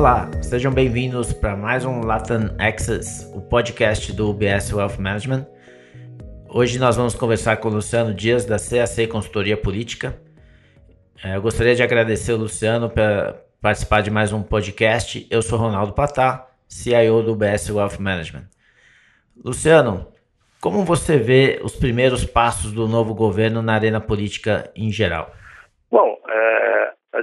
Olá, 0.00 0.30
sejam 0.40 0.72
bem-vindos 0.72 1.30
para 1.30 1.54
mais 1.54 1.84
um 1.84 2.00
Latin 2.00 2.56
Access, 2.58 3.30
o 3.36 3.42
podcast 3.42 4.10
do 4.14 4.30
UBS 4.30 4.72
Wealth 4.72 4.96
Management. 4.98 5.46
Hoje 6.48 6.78
nós 6.78 6.96
vamos 6.96 7.14
conversar 7.14 7.58
com 7.58 7.68
o 7.68 7.72
Luciano 7.72 8.14
Dias, 8.14 8.46
da 8.46 8.56
CAC 8.56 9.06
Consultoria 9.08 9.58
Política. 9.58 10.18
É, 11.22 11.36
eu 11.36 11.42
gostaria 11.42 11.74
de 11.74 11.82
agradecer 11.82 12.32
o 12.32 12.38
Luciano 12.38 12.88
por 12.88 13.02
participar 13.60 14.00
de 14.00 14.10
mais 14.10 14.32
um 14.32 14.42
podcast. 14.42 15.26
Eu 15.30 15.42
sou 15.42 15.58
Ronaldo 15.58 15.92
Patá, 15.92 16.48
CIO 16.66 17.22
do 17.22 17.32
UBS 17.32 17.68
Wealth 17.68 17.98
Management. 17.98 18.44
Luciano, 19.44 20.08
como 20.62 20.82
você 20.82 21.18
vê 21.18 21.60
os 21.62 21.76
primeiros 21.76 22.24
passos 22.24 22.72
do 22.72 22.88
novo 22.88 23.12
governo 23.12 23.60
na 23.60 23.74
arena 23.74 24.00
política 24.00 24.70
em 24.74 24.90
geral? 24.90 25.30
Bom, 25.90 26.16
é, 26.26 26.69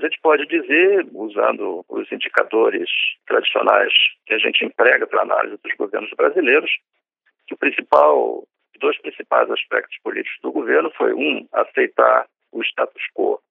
a 0.03 0.07
gente 0.07 0.19
pode 0.21 0.45
dizer, 0.45 1.07
usando 1.13 1.83
os 1.89 2.11
indicadores 2.11 2.89
tradicionais 3.25 3.93
que 4.25 4.33
a 4.33 4.37
gente 4.37 4.63
emprega 4.63 5.07
para 5.07 5.21
análise 5.21 5.57
dos 5.63 5.75
governos 5.75 6.11
brasileiros, 6.15 6.71
que 7.47 7.53
o 7.53 7.57
principal, 7.57 8.43
dois 8.79 8.97
principais 8.99 9.49
aspectos 9.49 9.97
políticos 10.03 10.39
do 10.41 10.51
governo 10.51 10.91
foi 10.91 11.13
um 11.13 11.47
aceitar 11.51 12.27
o 12.51 12.61
status 12.61 13.03
quo 13.13 13.41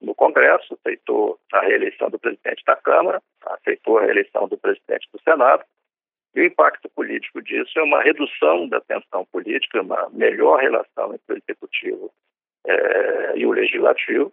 no 0.00 0.14
Congresso, 0.14 0.74
aceitou 0.74 1.38
a 1.52 1.60
reeleição 1.60 2.10
do 2.10 2.18
presidente 2.18 2.62
da 2.66 2.76
Câmara, 2.76 3.22
aceitou 3.46 3.98
a 3.98 4.02
reeleição 4.02 4.46
do 4.48 4.58
presidente 4.58 5.08
do 5.12 5.20
Senado. 5.22 5.64
E 6.34 6.40
o 6.40 6.44
impacto 6.44 6.88
político 6.90 7.40
disso 7.40 7.78
é 7.78 7.82
uma 7.82 8.02
redução 8.02 8.68
da 8.68 8.80
tensão 8.80 9.24
política, 9.26 9.80
uma 9.80 10.10
melhor 10.10 10.60
relação 10.60 11.14
entre 11.14 11.34
o 11.34 11.38
executivo 11.38 12.12
é, 12.66 13.36
e 13.36 13.46
o 13.46 13.52
legislativo, 13.52 14.32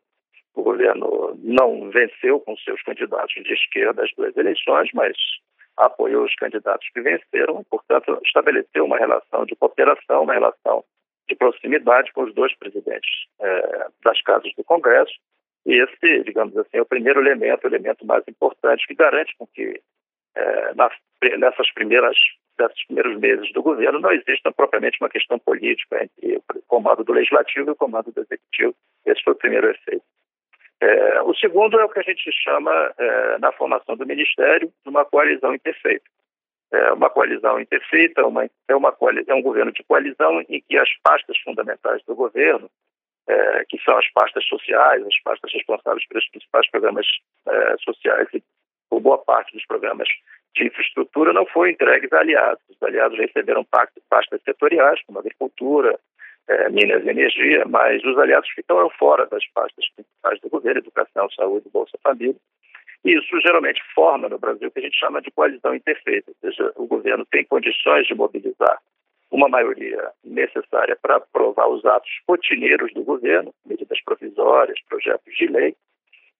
o 0.55 0.63
governo 0.63 1.37
não 1.43 1.89
venceu 1.89 2.39
com 2.39 2.55
seus 2.57 2.81
candidatos 2.83 3.33
de 3.33 3.53
esquerda 3.53 4.03
as 4.03 4.11
duas 4.15 4.35
eleições, 4.35 4.89
mas 4.93 5.15
apoiou 5.77 6.25
os 6.25 6.35
candidatos 6.35 6.87
que 6.93 7.01
venceram, 7.01 7.63
portanto, 7.69 8.19
estabeleceu 8.25 8.85
uma 8.85 8.97
relação 8.97 9.45
de 9.45 9.55
cooperação, 9.55 10.23
uma 10.23 10.33
relação 10.33 10.83
de 11.27 11.35
proximidade 11.35 12.11
com 12.13 12.23
os 12.23 12.33
dois 12.33 12.53
presidentes 12.57 13.09
é, 13.39 13.87
das 14.03 14.21
casas 14.21 14.51
do 14.55 14.63
Congresso. 14.63 15.13
E 15.65 15.81
esse, 15.81 16.23
digamos 16.23 16.57
assim, 16.57 16.77
é 16.77 16.81
o 16.81 16.85
primeiro 16.85 17.21
elemento, 17.21 17.63
o 17.63 17.67
elemento 17.67 18.05
mais 18.05 18.23
importante 18.27 18.85
que 18.87 18.95
garante 18.95 19.35
com 19.37 19.47
que 19.47 19.79
é, 20.35 20.73
nessas 21.37 21.71
primeiras 21.73 22.17
desses 22.57 22.85
primeiros 22.85 23.19
meses 23.19 23.51
do 23.53 23.63
governo 23.63 23.99
não 23.99 24.11
exista 24.11 24.51
propriamente 24.51 24.97
uma 25.01 25.09
questão 25.09 25.39
política 25.39 26.03
entre 26.03 26.37
o 26.37 26.61
comando 26.67 27.03
do 27.03 27.13
legislativo 27.13 27.69
e 27.69 27.71
o 27.71 27.75
comando 27.75 28.11
do 28.11 28.21
executivo. 28.21 28.75
Esse 29.05 29.23
foi 29.23 29.33
o 29.33 29.37
primeiro 29.37 29.69
efeito. 29.69 30.03
É, 30.81 31.21
o 31.21 31.33
segundo 31.35 31.79
é 31.79 31.85
o 31.85 31.89
que 31.89 31.99
a 31.99 32.03
gente 32.03 32.31
chama, 32.31 32.91
é, 32.97 33.37
na 33.37 33.51
formação 33.51 33.95
do 33.95 34.05
Ministério, 34.05 34.67
de 34.83 34.89
uma 34.89 35.05
coalizão 35.05 35.53
imperfeita. 35.53 36.05
É 36.71 36.91
uma 36.93 37.09
coalizão 37.09 37.59
imperfeita 37.59 38.25
uma, 38.25 38.49
é, 38.67 38.75
uma, 38.75 38.95
é 39.27 39.33
um 39.35 39.41
governo 39.43 39.71
de 39.71 39.83
coalizão 39.83 40.41
em 40.49 40.59
que 40.61 40.77
as 40.77 40.89
pastas 41.03 41.37
fundamentais 41.39 42.01
do 42.05 42.15
governo, 42.15 42.67
é, 43.27 43.65
que 43.69 43.77
são 43.83 43.95
as 43.95 44.09
pastas 44.11 44.43
sociais, 44.45 45.05
as 45.05 45.19
pastas 45.21 45.53
responsáveis 45.53 46.07
pelos 46.07 46.27
principais 46.29 46.67
programas 46.71 47.05
é, 47.47 47.75
sociais 47.77 48.27
e 48.33 48.43
por 48.89 49.01
boa 49.01 49.19
parte 49.19 49.53
dos 49.53 49.65
programas 49.67 50.07
de 50.55 50.65
infraestrutura, 50.65 51.31
não 51.31 51.45
foram 51.45 51.69
entregues 51.69 52.11
a 52.11 52.19
aliados. 52.19 52.63
Os 52.69 52.81
aliados 52.81 53.19
receberam 53.19 53.63
pastas 53.65 54.41
setoriais, 54.43 54.99
como 55.05 55.19
agricultura, 55.19 55.99
é, 56.51 56.69
Minas 56.69 57.05
e 57.05 57.09
Energia, 57.09 57.63
mas 57.65 58.03
os 58.03 58.17
aliados 58.17 58.49
ficaram 58.49 58.89
fora 58.91 59.25
das 59.27 59.45
pastas 59.53 59.85
principais 59.95 60.39
do 60.41 60.49
governo, 60.49 60.79
Educação, 60.79 61.29
Saúde, 61.31 61.69
Bolsa 61.71 61.97
Família. 62.03 62.35
E 63.05 63.17
isso 63.17 63.39
geralmente 63.39 63.81
forma 63.95 64.27
no 64.27 64.37
Brasil 64.37 64.67
o 64.67 64.71
que 64.71 64.79
a 64.79 64.83
gente 64.83 64.99
chama 64.99 65.21
de 65.21 65.31
coalizão 65.31 65.73
imperfeita, 65.73 66.29
ou 66.29 66.35
seja, 66.41 66.71
o 66.75 66.85
governo 66.85 67.25
tem 67.25 67.45
condições 67.45 68.05
de 68.05 68.13
mobilizar 68.13 68.79
uma 69.31 69.47
maioria 69.47 70.11
necessária 70.23 70.97
para 71.01 71.15
aprovar 71.15 71.69
os 71.69 71.85
atos 71.85 72.11
rotineiros 72.27 72.93
do 72.93 73.03
governo, 73.03 73.53
medidas 73.65 73.99
provisórias, 74.03 74.77
projetos 74.89 75.33
de 75.35 75.47
lei. 75.47 75.73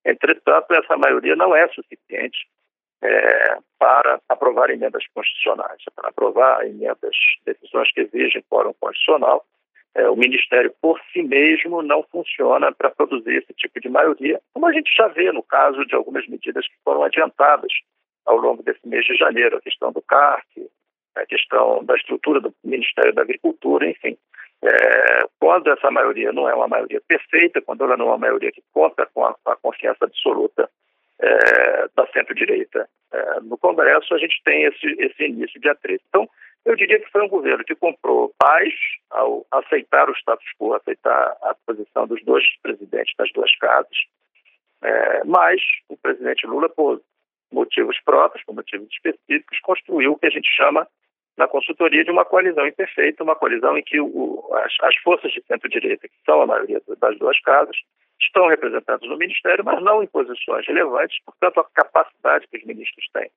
Entretanto, 0.06 0.74
essa 0.74 0.98
maioria 0.98 1.36
não 1.36 1.56
é 1.56 1.68
suficiente 1.70 2.48
é, 3.02 3.58
para 3.80 4.20
aprovar 4.28 4.70
emendas 4.70 5.06
constitucionais, 5.16 5.82
para 5.96 6.10
aprovar 6.10 6.68
emendas, 6.68 7.16
decisões 7.46 7.92
que 7.94 8.02
exigem 8.02 8.44
fórum 8.50 8.74
constitucional 8.80 9.46
é, 9.96 10.10
o 10.10 10.16
Ministério 10.16 10.74
por 10.82 11.00
si 11.12 11.22
mesmo 11.22 11.82
não 11.82 12.04
funciona 12.04 12.72
para 12.72 12.90
produzir 12.90 13.38
esse 13.38 13.54
tipo 13.54 13.80
de 13.80 13.90
maioria, 13.90 14.40
como 14.54 14.66
a 14.66 14.72
gente 14.72 14.94
já 14.96 15.08
vê 15.08 15.32
no 15.32 15.44
caso 15.44 15.86
de 15.86 15.96
algumas 15.96 16.28
medidas 16.28 16.68
que 16.68 16.76
foram 16.84 17.04
adiantadas 17.04 17.72
ao 18.26 18.38
longo 18.38 18.64
desse 18.64 18.88
mês 18.88 19.06
de 19.06 19.16
janeiro, 19.16 19.58
a 19.58 19.62
questão 19.62 19.92
do 19.92 20.02
CARC, 20.02 20.48
a 21.16 21.26
questão 21.26 21.84
da 21.84 21.96
estrutura 21.96 22.40
do 22.40 22.54
Ministério 22.64 23.14
da 23.14 23.22
Agricultura, 23.22 23.90
enfim. 23.90 24.18
É, 24.64 25.26
quando 25.40 25.72
essa 25.72 25.90
maioria 25.90 26.32
não 26.32 26.48
é 26.48 26.54
uma 26.54 26.68
maioria 26.68 27.02
perfeita, 27.08 27.62
quando 27.62 27.84
ela 27.84 27.98
não 27.98 28.06
é 28.06 28.10
uma 28.10 28.18
maioria 28.18 28.52
que 28.52 28.64
conta 28.72 29.08
com 29.08 29.26
a, 29.26 29.36
a 29.46 29.56
confiança 29.56 30.06
absoluta 30.06 30.70
é, 31.20 31.88
da 31.96 32.08
centro-direita 32.14 32.88
é, 33.12 33.40
no 33.42 33.58
Congresso, 33.58 34.14
a 34.14 34.18
gente 34.18 34.42
tem 34.46 34.64
esse, 34.64 34.88
esse 35.00 35.24
início 35.24 35.60
de 35.60 35.68
atrito. 35.68 36.04
Então, 36.10 36.30
eu 36.66 36.76
diria 36.76 37.00
que 37.00 37.12
foi 37.12 37.24
um 37.24 37.28
governo 37.28 37.64
que 37.64 37.76
comprou 37.76 38.34
paz 38.38 38.74
ao 39.10 39.46
aceitar 39.52 40.10
o 40.10 40.16
status 40.16 40.46
quo, 40.60 40.74
aceitar 40.74 41.36
a 41.42 41.56
posição 41.66 42.08
dos 42.08 42.24
dois 42.24 42.44
presidentes 42.62 43.14
das 43.18 43.32
duas 43.34 43.54
casas, 43.58 43.98
é, 44.84 45.24
mas 45.26 45.62
o 45.90 45.98
presidente 45.98 46.46
Lula, 46.46 46.70
por 46.70 47.02
motivos 47.52 48.00
próprios, 48.04 48.44
por 48.46 48.56
motivos 48.56 48.88
específicos, 48.92 49.60
construiu 49.62 50.14
o 50.14 50.18
que 50.18 50.28
a 50.28 50.32
gente 50.32 50.50
chama 50.56 50.88
na 51.38 51.48
consultoria 51.48 52.04
de 52.04 52.12
uma 52.12 52.26
coalizão 52.26 52.68
imperfeita, 52.68 53.24
uma 53.24 53.36
coalizão 53.36 53.78
em 53.78 53.84
que 53.84 54.00
o, 54.00 54.50
as, 54.54 54.74
as, 54.82 54.96
forças 54.98 55.32
de 55.32 55.42
centro-direita, 55.44 56.08
que 56.08 56.16
são 56.26 56.42
a 56.42 56.46
maioria 56.46 56.82
das 57.00 57.18
duas 57.18 57.40
casas, 57.42 57.76
estão 58.20 58.48
representadas 58.48 59.08
no 59.08 59.18
Ministério, 59.18 59.66
mas 59.66 59.82
não 59.82 60.04
em 60.04 60.08
posições 60.08 60.66
relevantes, 60.68 61.18
portanto, 61.26 61.60
a 61.60 61.84
capacidade 61.84 62.48
que 62.48 62.58
os 62.58 62.64
ministros 62.64 63.08
têm 63.14 63.30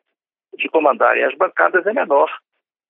de 0.58 0.68
comandarem 0.68 1.24
as 1.24 1.34
bancadas 1.34 1.86
é 1.86 1.92
menor 1.92 2.30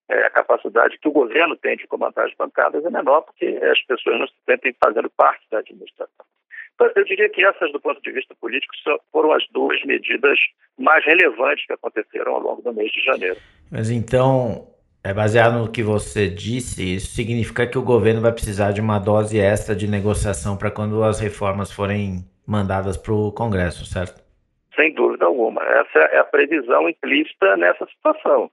é, 0.08 0.26
a 0.26 0.30
capacidade 0.30 0.98
que 0.98 1.08
o 1.08 1.12
governo 1.12 1.56
tem 1.56 1.76
de 1.76 1.86
comandar 1.86 2.26
as 2.26 2.34
bancadas 2.34 2.84
é 2.84 2.90
menor 2.90 3.22
porque 3.22 3.46
as 3.46 3.80
pessoas 3.86 4.18
não 4.20 4.26
se 4.26 4.34
sentem 4.44 4.74
fazendo 4.82 5.10
parte 5.10 5.44
da 5.50 5.58
administração. 5.58 6.24
Então, 6.74 6.90
eu 6.96 7.04
diria 7.04 7.28
que 7.28 7.44
essas, 7.44 7.70
do 7.72 7.80
ponto 7.80 8.02
de 8.02 8.10
vista 8.10 8.34
político, 8.40 8.74
foram 9.12 9.32
as 9.32 9.44
duas 9.52 9.82
medidas 9.84 10.38
mais 10.76 11.04
relevantes 11.04 11.64
que 11.66 11.72
aconteceram 11.72 12.34
ao 12.34 12.40
longo 12.40 12.62
do 12.62 12.72
mês 12.74 12.90
de 12.90 13.00
janeiro. 13.00 13.36
Mas 13.70 13.90
então, 13.90 14.66
é 15.02 15.14
baseado 15.14 15.58
no 15.58 15.70
que 15.70 15.82
você 15.82 16.28
disse, 16.28 16.96
isso 16.96 17.14
significa 17.14 17.66
que 17.66 17.78
o 17.78 17.82
governo 17.82 18.20
vai 18.20 18.32
precisar 18.32 18.72
de 18.72 18.80
uma 18.80 18.98
dose 18.98 19.38
extra 19.38 19.74
de 19.74 19.86
negociação 19.86 20.56
para 20.56 20.70
quando 20.70 21.02
as 21.04 21.20
reformas 21.20 21.70
forem 21.70 22.24
mandadas 22.46 22.96
para 22.96 23.12
o 23.12 23.30
Congresso, 23.30 23.86
certo? 23.86 24.22
Sem 24.74 24.92
dúvida 24.94 25.26
alguma. 25.26 25.62
Essa 25.62 25.98
é 26.10 26.18
a 26.18 26.24
previsão 26.24 26.88
implícita 26.88 27.56
nessa 27.56 27.86
situação. 27.86 28.50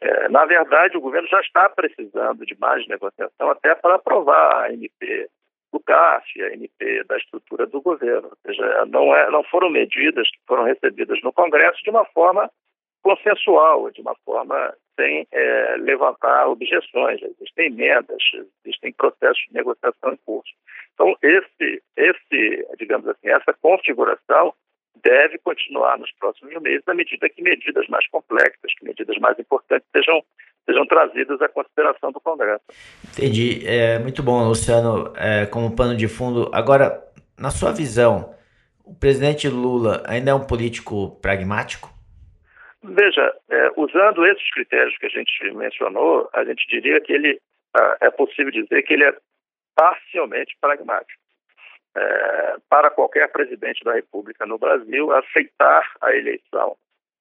É, 0.00 0.28
na 0.28 0.44
verdade, 0.46 0.96
o 0.96 1.00
governo 1.00 1.28
já 1.28 1.40
está 1.40 1.68
precisando 1.68 2.46
de 2.46 2.58
mais 2.58 2.86
negociação 2.88 3.50
até 3.50 3.74
para 3.74 3.96
aprovar 3.96 4.64
a 4.64 4.72
MP 4.72 5.28
do 5.72 5.80
CAF, 5.80 6.42
a 6.42 6.52
MP 6.54 7.04
da 7.04 7.16
estrutura 7.16 7.66
do 7.66 7.80
governo. 7.80 8.28
Ou 8.28 8.36
seja, 8.46 8.86
não, 8.86 9.14
é, 9.14 9.30
não 9.30 9.44
foram 9.44 9.68
medidas 9.68 10.28
que 10.30 10.38
foram 10.46 10.64
recebidas 10.64 11.20
no 11.22 11.32
Congresso 11.32 11.82
de 11.82 11.90
uma 11.90 12.04
forma 12.06 12.50
consensual, 13.02 13.90
de 13.90 14.00
uma 14.00 14.14
forma 14.24 14.74
sem 14.98 15.26
é, 15.30 15.76
levantar 15.78 16.48
objeções. 16.48 17.20
Existem 17.22 17.66
emendas, 17.66 18.22
existem 18.64 18.92
processos 18.92 19.42
de 19.48 19.54
negociação 19.54 20.12
em 20.12 20.18
curso. 20.24 20.50
Então, 20.94 21.14
esse, 21.22 21.82
esse 21.96 22.66
digamos 22.78 23.06
assim, 23.06 23.28
essa 23.28 23.52
configuração 23.60 24.54
deve 25.02 25.38
continuar 25.38 25.98
nos 25.98 26.12
próximos 26.12 26.54
meses, 26.60 26.86
à 26.86 26.94
medida 26.94 27.28
que 27.28 27.42
medidas 27.42 27.86
mais 27.88 28.06
complexas, 28.08 28.72
que 28.78 28.84
medidas 28.84 29.16
mais 29.18 29.38
importantes 29.38 29.86
sejam, 29.92 30.22
sejam 30.66 30.86
trazidas 30.86 31.40
à 31.40 31.48
consideração 31.48 32.12
do 32.12 32.20
Congresso. 32.20 32.64
Entendi. 33.12 33.66
É, 33.66 33.98
muito 33.98 34.22
bom, 34.22 34.46
Luciano, 34.46 35.12
é, 35.16 35.46
como 35.46 35.74
pano 35.74 35.96
de 35.96 36.08
fundo. 36.08 36.50
Agora, 36.52 37.02
na 37.38 37.50
sua 37.50 37.72
visão, 37.72 38.34
o 38.84 38.94
presidente 38.94 39.48
Lula 39.48 40.02
ainda 40.06 40.30
é 40.30 40.34
um 40.34 40.46
político 40.46 41.18
pragmático? 41.22 41.88
Veja, 42.82 43.34
é, 43.50 43.70
usando 43.76 44.26
esses 44.26 44.50
critérios 44.52 44.96
que 44.98 45.06
a 45.06 45.10
gente 45.10 45.52
mencionou, 45.54 46.28
a 46.32 46.44
gente 46.44 46.66
diria 46.66 47.00
que 47.00 47.12
ele 47.12 47.40
ah, 47.74 47.96
é 48.00 48.10
possível 48.10 48.50
dizer 48.50 48.82
que 48.82 48.94
ele 48.94 49.04
é 49.04 49.14
parcialmente 49.76 50.56
pragmático 50.60 51.19
é, 51.96 52.56
para 52.68 52.90
qualquer 52.90 53.30
presidente 53.32 53.82
da 53.84 53.94
República 53.94 54.46
no 54.46 54.58
Brasil 54.58 55.12
aceitar 55.12 55.82
a 56.00 56.14
eleição, 56.14 56.76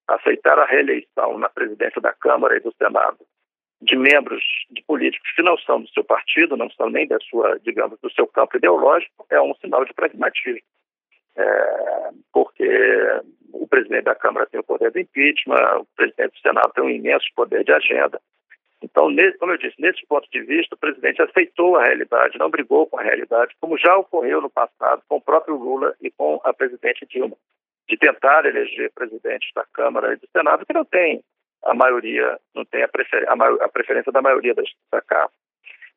aceitar 0.08 0.60
a 0.60 0.66
reeleição 0.66 1.38
na 1.38 1.50
presidência 1.50 2.02
da 2.02 2.14
Câmara 2.14 2.58
e 2.58 2.60
do 2.60 2.74
Senado 2.78 3.20
de 3.82 3.96
membros 3.96 4.44
de 4.72 4.84
políticos 4.84 5.32
que 5.36 5.42
não 5.42 5.58
são 5.60 5.82
do 5.82 5.90
seu 5.90 6.04
partido, 6.04 6.58
não 6.58 6.70
são 6.72 6.90
nem 6.90 7.08
da 7.08 7.18
sua, 7.22 7.58
digamos, 7.60 7.98
do 8.02 8.12
seu 8.12 8.28
campo 8.28 8.58
ideológico, 8.58 9.26
é 9.30 9.42
um 9.42 9.56
sinal 9.56 9.86
de 9.86 9.94
pragmatismo. 9.94 10.60
é, 11.38 12.10
porque 12.34 13.22
o 13.54 13.66
presidente 13.68 14.04
da 14.04 14.16
Câmara 14.16 14.46
tem 14.48 14.60
o 14.60 14.64
poder 14.64 14.92
do 14.92 15.00
impeachment, 15.00 15.80
o 15.80 15.86
presidente 15.96 16.34
do 16.34 16.40
Senado 16.40 16.74
tem 16.74 16.84
um 16.84 16.90
imenso 16.90 17.26
poder 17.36 17.64
de 17.64 17.72
agenda. 17.72 18.20
Então, 18.82 19.08
como 19.40 19.52
eu 19.52 19.58
disse, 19.58 19.76
nesse 19.80 20.06
ponto 20.08 20.30
de 20.32 20.42
vista, 20.42 20.76
o 20.76 20.78
presidente 20.78 21.22
aceitou 21.22 21.76
a 21.76 21.84
realidade, 21.84 22.38
não 22.38 22.50
brigou 22.50 22.88
com 22.88 22.98
a 22.98 23.04
realidade, 23.04 23.56
como 23.60 23.78
já 23.78 23.96
ocorreu 23.98 24.42
no 24.42 24.50
passado 24.50 25.04
com 25.08 25.18
o 25.18 25.22
próprio 25.22 25.56
Lula 25.56 25.96
e 26.02 26.10
com 26.12 26.40
a 26.44 26.54
presidente 26.54 27.06
Dilma, 27.06 27.36
de 27.90 27.98
tentar 27.98 28.46
eleger 28.46 28.92
presidente 28.94 29.52
da 29.54 29.66
Câmara 29.74 30.14
e 30.14 30.18
do 30.18 30.28
Senado 30.32 30.66
que 30.66 30.74
não 30.74 30.86
tem 30.86 31.22
a 31.64 31.74
maioria, 31.74 32.40
não 32.56 32.64
tem 32.64 32.84
a, 32.84 32.88
prefer, 32.88 33.28
a, 33.28 33.34
a 33.34 33.70
preferência 33.70 34.12
da 34.14 34.22
maioria 34.22 34.56
da, 34.56 34.64
da 34.92 35.02
Casa. 35.02 35.34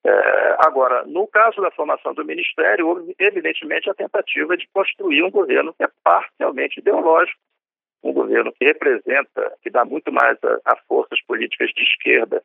É, 0.04 0.56
agora, 0.58 1.04
no 1.04 1.28
caso 1.28 1.60
da 1.60 1.70
formação 1.70 2.12
do 2.12 2.24
Ministério, 2.24 2.88
houve 2.88 3.14
evidentemente 3.20 3.88
a 3.88 3.94
tentativa 3.94 4.56
de 4.56 4.68
construir 4.72 5.22
um 5.22 5.30
governo 5.30 5.72
que 5.74 5.84
é 5.84 5.88
parcialmente 6.02 6.80
ideológico, 6.80 7.38
um 8.02 8.12
governo 8.12 8.52
que 8.52 8.64
representa, 8.64 9.56
que 9.62 9.70
dá 9.70 9.84
muito 9.84 10.10
mais 10.10 10.36
a, 10.42 10.72
a 10.72 10.76
forças 10.88 11.22
políticas 11.22 11.70
de 11.70 11.82
esquerda, 11.84 12.42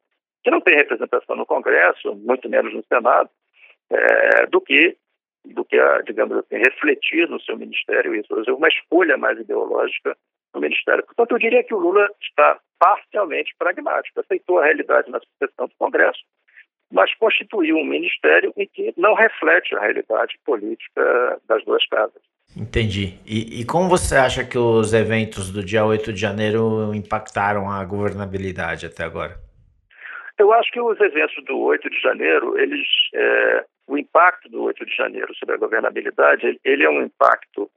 que 0.48 0.52
não 0.52 0.62
tem 0.62 0.78
representação 0.78 1.36
no 1.36 1.46
Congresso, 1.46 2.16
muito 2.16 2.48
menos 2.48 2.74
no 2.74 2.82
Senado, 2.88 3.30
é, 3.90 4.46
do 4.46 4.62
que 4.62 4.96
do 5.44 5.64
que 5.64 5.78
a, 5.78 6.02
digamos 6.02 6.38
assim, 6.38 6.58
refletir 6.58 7.30
no 7.30 7.40
seu 7.42 7.58
ministério 7.58 8.14
isso, 8.16 8.34
uma 8.50 8.68
escolha 8.68 9.18
mais 9.18 9.40
ideológica 9.40 10.16
no 10.54 10.60
ministério. 10.60 11.06
Portanto, 11.06 11.32
eu 11.32 11.40
diria 11.40 11.64
que 11.64 11.74
o 11.74 11.80
Lula 11.80 12.10
está 12.22 12.60
parcialmente 12.78 13.54
pragmático, 13.58 14.20
aceitou 14.20 14.60
a 14.60 14.66
realidade 14.66 15.10
na 15.10 15.22
sucessão 15.22 15.68
do 15.68 15.76
Congresso, 15.78 16.20
mas 16.92 17.14
constituiu 17.16 17.78
um 17.78 17.86
ministério 17.86 18.54
em 18.58 18.68
que 18.68 18.94
não 18.98 19.14
reflete 19.14 19.74
a 19.76 19.80
realidade 19.80 20.38
política 20.46 21.40
das 21.48 21.64
duas 21.64 21.86
casas. 21.88 22.22
Entendi. 22.58 23.18
E, 23.26 23.62
e, 23.62 23.66
como 23.66 23.88
você 23.88 24.16
acha 24.16 24.44
que 24.44 24.58
os 24.58 24.94
eventos 24.94 25.50
do 25.50 25.64
dia 25.64 25.86
8 25.86 26.12
de 26.12 26.20
janeiro 26.20 26.94
impactaram 26.94 27.70
a 27.70 27.84
governabilidade 27.86 28.86
até 28.86 29.04
agora? 29.04 29.47
Eu 30.38 30.54
acho 30.54 30.72
que 30.72 30.80
os 30.80 31.00
eventos 31.00 31.44
do 31.45 31.57
8 31.60 31.89
de 31.89 32.00
janeiro, 32.00 32.57
eles, 32.60 32.88
é, 33.13 33.66
o 33.88 33.98
impacto 33.98 34.48
do 34.50 34.63
8 34.63 34.86
de 34.86 34.95
janeiro 34.95 35.34
sobre 35.36 35.56
a 35.56 35.57
governabilidade, 35.57 36.60
ele 36.63 36.84
é 36.84 36.89
um 36.89 37.01
impacto, 37.01 37.69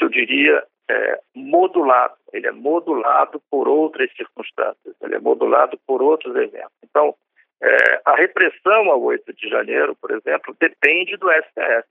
eu 0.00 0.08
diria, 0.08 0.64
é, 0.88 1.20
modulado. 1.34 2.14
Ele 2.32 2.46
é 2.46 2.52
modulado 2.52 3.42
por 3.50 3.68
outras 3.68 4.10
circunstâncias, 4.16 4.94
ele 5.02 5.16
é 5.16 5.18
modulado 5.18 5.78
por 5.86 6.00
outros 6.00 6.34
eventos. 6.36 6.72
Então, 6.82 7.14
é, 7.60 8.00
a 8.04 8.14
repressão 8.16 8.90
ao 8.90 9.02
8 9.02 9.32
de 9.34 9.48
janeiro, 9.48 9.96
por 9.96 10.10
exemplo, 10.10 10.56
depende 10.58 11.16
do 11.16 11.30
STF. 11.30 11.88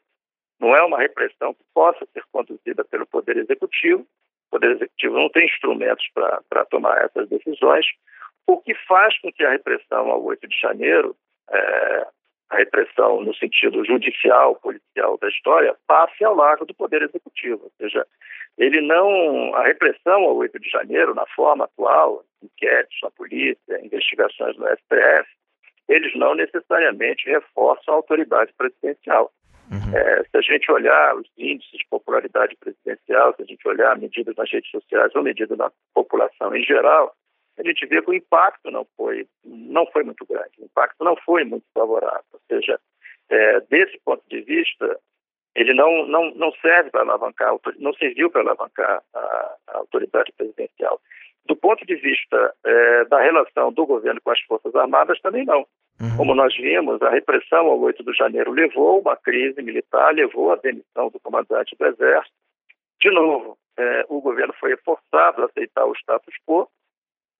Não 0.60 0.76
é 0.76 0.82
uma 0.84 1.00
repressão 1.00 1.54
que 1.54 1.64
possa 1.74 2.06
ser 2.14 2.24
conduzida 2.32 2.84
pelo 2.86 3.06
Poder 3.06 3.38
Executivo. 3.38 4.02
O 4.48 4.52
Poder 4.52 4.72
Executivo 4.72 5.18
não 5.18 5.30
tem 5.30 5.46
instrumentos 5.46 6.08
para 6.14 6.66
tomar 6.66 7.04
essas 7.04 7.28
decisões, 7.28 7.86
o 8.48 8.58
que 8.58 8.74
faz 8.88 9.20
com 9.20 9.32
que 9.32 9.44
a 9.44 9.52
repressão 9.52 10.10
ao 10.10 10.24
8 10.24 10.48
de 10.48 10.60
janeiro, 10.60 11.16
é, 11.52 12.08
a 12.50 12.58
repressão 12.58 13.22
no 13.22 13.34
sentido 13.36 13.84
judicial, 13.84 14.56
policial 14.56 15.18
da 15.18 15.28
história, 15.30 15.76
passe 15.88 16.24
ao 16.24 16.36
largo 16.36 16.66
do 16.66 16.74
Poder 16.74 17.02
Executivo. 17.02 17.64
Ou 17.64 17.72
seja, 17.78 18.06
ele 18.58 18.82
não. 18.82 19.54
A 19.56 19.64
repressão 19.64 20.24
ao 20.24 20.36
8 20.38 20.60
de 20.60 20.70
janeiro, 20.70 21.16
na 21.16 21.26
forma 21.36 21.66
atual, 21.66 22.24
inquéritos 22.44 22.98
na 23.02 23.12
polícia, 23.12 23.82
investigações 23.84 24.56
no 24.58 24.68
STF, 24.68 25.30
eles 25.90 26.16
não 26.16 26.36
necessariamente 26.36 27.30
reforçam 27.30 27.94
a 27.94 27.98
autoridade 27.98 28.54
presidencial. 28.58 29.32
Uhum. 29.72 29.98
É, 29.98 30.24
se 30.24 30.38
a 30.38 30.42
gente 30.42 30.72
olhar 30.72 31.16
os 31.16 31.28
índices 31.38 31.80
de 31.80 31.88
popularidade 31.90 32.56
presidencial, 32.58 33.34
se 33.36 33.42
a 33.42 33.46
gente 33.46 33.68
olhar 33.68 33.98
medidas 33.98 34.36
nas 34.36 34.52
redes 34.52 34.70
sociais 34.70 35.12
ou 35.16 35.24
medidas 35.24 35.58
na 35.58 35.72
população 35.94 36.56
em 36.56 36.64
geral, 36.64 37.16
a 37.58 37.64
gente 37.64 37.86
vê 37.86 38.02
que 38.02 38.10
o 38.10 38.14
impacto 38.14 38.70
não 38.70 38.86
foi, 38.98 39.28
não 39.44 39.86
foi 39.88 40.04
muito 40.04 40.26
grande, 40.26 40.52
o 40.60 40.66
impacto 40.66 41.04
não 41.04 41.16
foi 41.18 41.44
muito 41.44 41.66
favorável. 41.74 42.24
Ou 42.34 42.40
seja, 42.48 42.80
é, 43.30 43.60
desse 43.62 44.00
ponto 44.04 44.24
de 44.30 44.42
vista, 44.42 45.00
ele 45.56 45.74
não, 45.74 46.06
não, 46.06 46.32
não 46.36 46.52
serve 46.62 46.90
para 46.90 47.02
alavancar, 47.02 47.56
não 47.78 47.94
serviu 47.94 48.30
para 48.30 48.42
alavancar 48.42 49.02
a, 49.14 49.56
a 49.68 49.78
autoridade 49.78 50.32
presidencial. 50.34 51.00
Do 51.46 51.56
ponto 51.56 51.86
de 51.86 51.96
vista 51.96 52.54
é, 52.66 53.06
da 53.06 53.22
relação 53.22 53.72
do 53.72 53.86
governo 53.86 54.20
com 54.22 54.32
as 54.32 54.42
Forças 54.42 54.76
Armadas, 54.76 55.20
também 55.22 55.46
não. 55.46 55.66
Uhum. 56.02 56.18
Como 56.18 56.36
nós 56.36 56.56
vimos, 56.58 57.02
a 57.02 57.10
repressão 57.10 57.68
ao 57.68 57.80
8 57.80 58.04
de 58.04 58.14
janeiro 58.14 58.52
levou 58.52 58.98
a 58.98 59.00
uma 59.00 59.16
crise 59.16 59.62
militar, 59.62 60.14
levou 60.14 60.52
à 60.52 60.56
demissão 60.58 61.10
do 61.10 61.20
comandante 61.20 61.76
do 61.80 61.86
Exército. 61.86 62.36
De 63.00 63.12
novo, 63.12 63.58
é, 63.78 64.06
o 64.10 64.20
governo 64.20 64.54
foi 64.60 64.76
forçado 64.78 65.42
a 65.42 65.46
aceitar 65.46 65.86
o 65.86 65.94
status 65.94 66.36
quo 66.46 66.68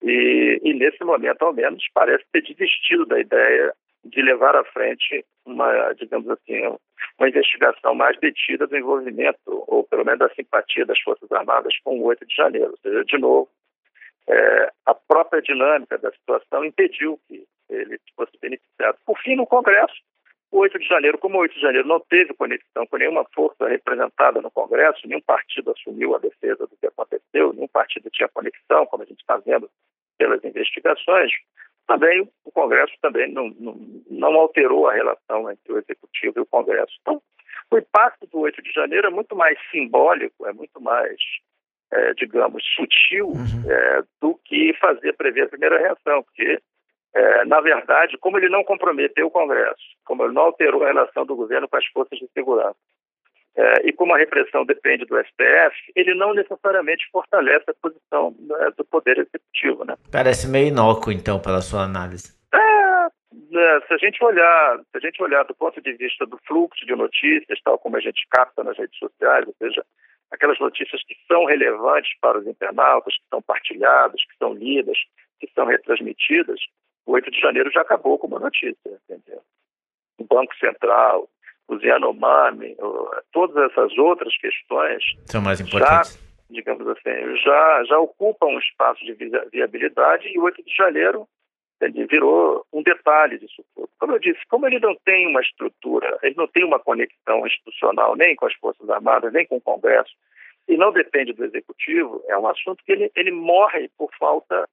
e, 0.06 0.62
e, 0.64 0.74
nesse 0.76 1.04
momento, 1.04 1.42
ao 1.42 1.52
menos, 1.52 1.84
parece 1.92 2.24
ter 2.32 2.44
desistido 2.44 3.08
da 3.08 3.20
ideia 3.20 3.74
de 4.04 4.22
levar 4.22 4.56
à 4.56 4.64
frente 4.66 5.26
uma, 5.44 5.94
digamos 5.94 6.30
assim, 6.30 6.62
uma 7.18 7.28
investigação 7.28 7.96
mais 7.96 8.16
detida 8.20 8.68
do 8.68 8.78
envolvimento, 8.78 9.40
ou 9.46 9.84
pelo 9.84 10.06
menos 10.06 10.20
da 10.20 10.30
simpatia 10.36 10.86
das 10.86 11.00
Forças 11.00 11.32
Armadas 11.32 11.74
com 11.84 12.00
o 12.00 12.04
8 12.04 12.24
de 12.28 12.36
janeiro. 12.36 12.70
Ou 12.70 12.78
seja, 12.78 13.04
de 13.04 13.18
novo, 13.18 13.50
é, 14.28 14.72
a 14.86 14.94
própria 14.94 15.42
dinâmica 15.42 15.98
da 15.98 16.12
situação 16.12 16.64
impediu 16.64 17.20
que 17.28 17.44
ele 17.68 18.00
fosse 18.16 18.38
beneficiado. 18.40 18.98
Por 19.08 19.18
fim, 19.22 19.36
no 19.36 19.48
Congresso, 19.48 19.96
8 20.60 20.80
de 20.80 20.88
janeiro, 20.88 21.18
como 21.18 21.38
o 21.38 21.42
8 21.42 21.56
de 21.56 21.62
janeiro 21.62 21.88
não 21.88 22.00
teve 22.00 22.34
conexão 22.34 22.86
com 22.88 22.98
nenhuma 22.98 23.26
força 23.34 23.68
representada 23.68 24.42
no 24.42 24.52
Congresso, 24.52 25.08
nenhum 25.08 25.22
partido 25.22 25.72
assumiu 25.72 26.16
a 26.16 26.20
defesa 26.20 26.68
do 26.68 26.78
que 26.78 26.88
aconteceu, 26.88 27.54
nenhum 27.54 27.68
partido 27.68 28.10
tinha 28.10 28.30
conexão, 28.30 28.86
como 28.86 29.04
a 29.04 29.06
gente 29.06 29.20
está 29.20 29.38
vendo 29.38 29.70
pelas 30.18 30.44
investigações, 30.44 31.32
também 31.88 32.28
o 32.44 32.52
Congresso 32.52 32.94
também 33.02 33.32
não, 33.32 33.50
não, 33.60 33.76
não 34.10 34.34
alterou 34.36 34.88
a 34.88 34.94
relação 34.94 35.52
entre 35.52 35.74
o 35.74 35.78
Executivo 35.78 36.40
e 36.40 36.42
o 36.42 36.46
Congresso. 36.46 36.94
Então, 37.02 37.22
o 37.72 37.78
impacto 37.78 38.26
do 38.28 38.40
8 38.40 38.62
de 38.62 38.72
janeiro 38.72 39.08
é 39.08 39.10
muito 39.10 39.36
mais 39.36 39.58
simbólico, 39.72 40.48
é 40.48 40.54
muito 40.54 40.82
mais 40.82 41.18
é, 41.92 42.14
digamos, 42.14 42.64
sutil 42.76 43.34
é, 43.70 44.04
do 44.22 44.36
que 44.44 44.74
fazer 44.80 45.14
prever 45.14 45.44
a 45.44 45.50
primeira 45.50 45.80
reação, 45.80 46.24
porque, 46.24 46.60
é, 47.16 47.46
na 47.46 47.62
verdade, 47.62 48.18
como 48.18 48.38
ele 48.38 48.50
não 48.50 48.64
comprometeu 48.64 49.28
o 49.28 49.32
Congresso, 49.32 49.82
como 50.04 50.24
ele 50.24 50.34
não 50.34 50.44
alterou 50.44 50.84
a 50.84 50.88
relação 50.88 51.26
do 51.26 51.36
governo 51.36 51.68
com 51.68 51.78
as 51.78 51.86
forças 51.86 52.20
de 52.20 52.28
segurança, 52.34 52.76
é, 53.56 53.88
e 53.88 53.94
como 53.94 54.14
a 54.14 54.18
repressão 54.18 54.66
depende 54.66 55.06
do 55.06 55.18
STF, 55.18 55.94
ele 55.96 56.14
não 56.14 56.34
necessariamente 56.34 57.08
fortalece 57.10 57.64
a 57.70 57.74
posição 57.82 58.36
né, 58.38 58.70
do 58.78 58.84
Poder 58.84 59.18
Executivo. 59.18 59.86
Né? 59.86 59.96
Parece 60.12 60.46
meio 60.50 60.68
inócuo, 60.68 61.14
então, 61.14 61.40
pela 61.40 61.62
sua 61.62 61.84
análise. 61.84 62.36
É, 62.54 62.58
é, 62.58 63.82
se 63.88 63.94
a 63.94 63.98
gente 63.98 64.22
olhar, 64.22 64.78
se 64.80 64.98
a 64.98 65.00
gente 65.00 65.24
olhar 65.24 65.46
do 65.46 65.56
ponto 65.56 65.82
de 65.82 65.94
vista 65.94 66.26
do 66.26 66.38
fluxo 66.46 66.86
de 66.86 66.96
notícias, 66.98 67.62
tal 67.64 67.80
como 67.80 67.96
a 67.96 68.02
gente 68.02 68.28
capta 68.30 68.62
nas 68.62 68.78
redes 68.78 69.00
sociais, 69.00 69.48
ou 69.48 69.56
seja, 69.58 69.86
aquelas 70.32 70.60
notícias 70.60 71.02
que 71.04 71.16
são 71.26 71.46
relevantes 71.46 72.12
para 72.20 72.38
os 72.38 72.46
internautas, 72.46 73.16
que 73.16 73.24
são 73.30 73.42
partilhadas, 73.42 74.22
que 74.26 74.38
são 74.38 74.54
lidas, 74.54 74.98
que 75.40 75.50
são 75.56 75.66
retransmitidas, 75.66 76.60
o 77.06 77.14
8 77.14 77.32
de 77.32 77.40
janeiro 77.40 77.72
já 77.72 77.82
acabou 77.82 78.18
como 78.18 78.40
notícia, 78.40 79.00
entendeu? 79.10 79.42
O 80.18 80.24
Banco 80.24 80.56
Central, 80.58 81.30
o 81.68 81.76
Yanomami, 81.76 82.76
todas 83.32 83.72
essas 83.72 83.98
outras 83.98 84.36
questões 84.38 85.04
são 85.26 85.42
mais 85.42 85.60
importantes. 85.60 86.14
Já, 86.14 86.20
digamos 86.50 86.88
assim, 86.88 87.38
já, 87.44 87.84
já 87.86 88.00
ocupam 88.00 88.48
um 88.48 88.60
espaço 88.60 89.04
de 89.04 89.14
viabilidade 89.52 90.28
e 90.28 90.40
o 90.40 90.44
8 90.44 90.64
de 90.64 90.74
janeiro 90.74 91.28
ele 91.82 92.06
virou 92.06 92.66
um 92.72 92.82
detalhe 92.82 93.38
disso 93.38 93.64
tudo. 93.76 93.90
Como 94.00 94.14
eu 94.14 94.20
disse, 94.20 94.40
como 94.50 94.66
ele 94.66 94.80
não 94.80 94.96
tem 95.06 95.28
uma 95.28 95.42
estrutura, 95.42 96.18
ele 96.24 96.36
não 96.36 96.48
tem 96.48 96.64
uma 96.64 96.80
conexão 96.80 97.46
institucional 97.46 98.16
nem 98.16 98.36
com 98.36 98.46
as 98.46 98.54
Forças 98.56 98.90
Armadas, 98.90 99.34
nem 99.34 99.46
com 99.46 99.58
o 99.58 99.62
Congresso, 99.62 100.14
e 100.68 100.78
não 100.78 100.92
depende 100.92 101.34
do 101.34 101.44
Executivo, 101.44 102.24
é 102.28 102.38
um 102.38 102.48
assunto 102.48 102.84
que 102.84 102.92
ele, 102.92 103.12
ele 103.16 103.32
morre 103.32 103.90
por 103.98 104.10
falta, 104.18 104.68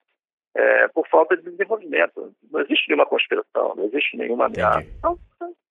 é, 0.54 0.88
por 0.88 1.06
falta 1.09 1.37
de 1.37 1.50
desenvolvimento. 1.50 2.32
Não 2.50 2.61
existe 2.61 2.88
nenhuma 2.88 3.06
conspiração, 3.06 3.75
não 3.76 3.85
existe 3.85 4.16
nenhuma 4.16 4.47
ameaça. 4.47 4.87
Então, 4.99 5.18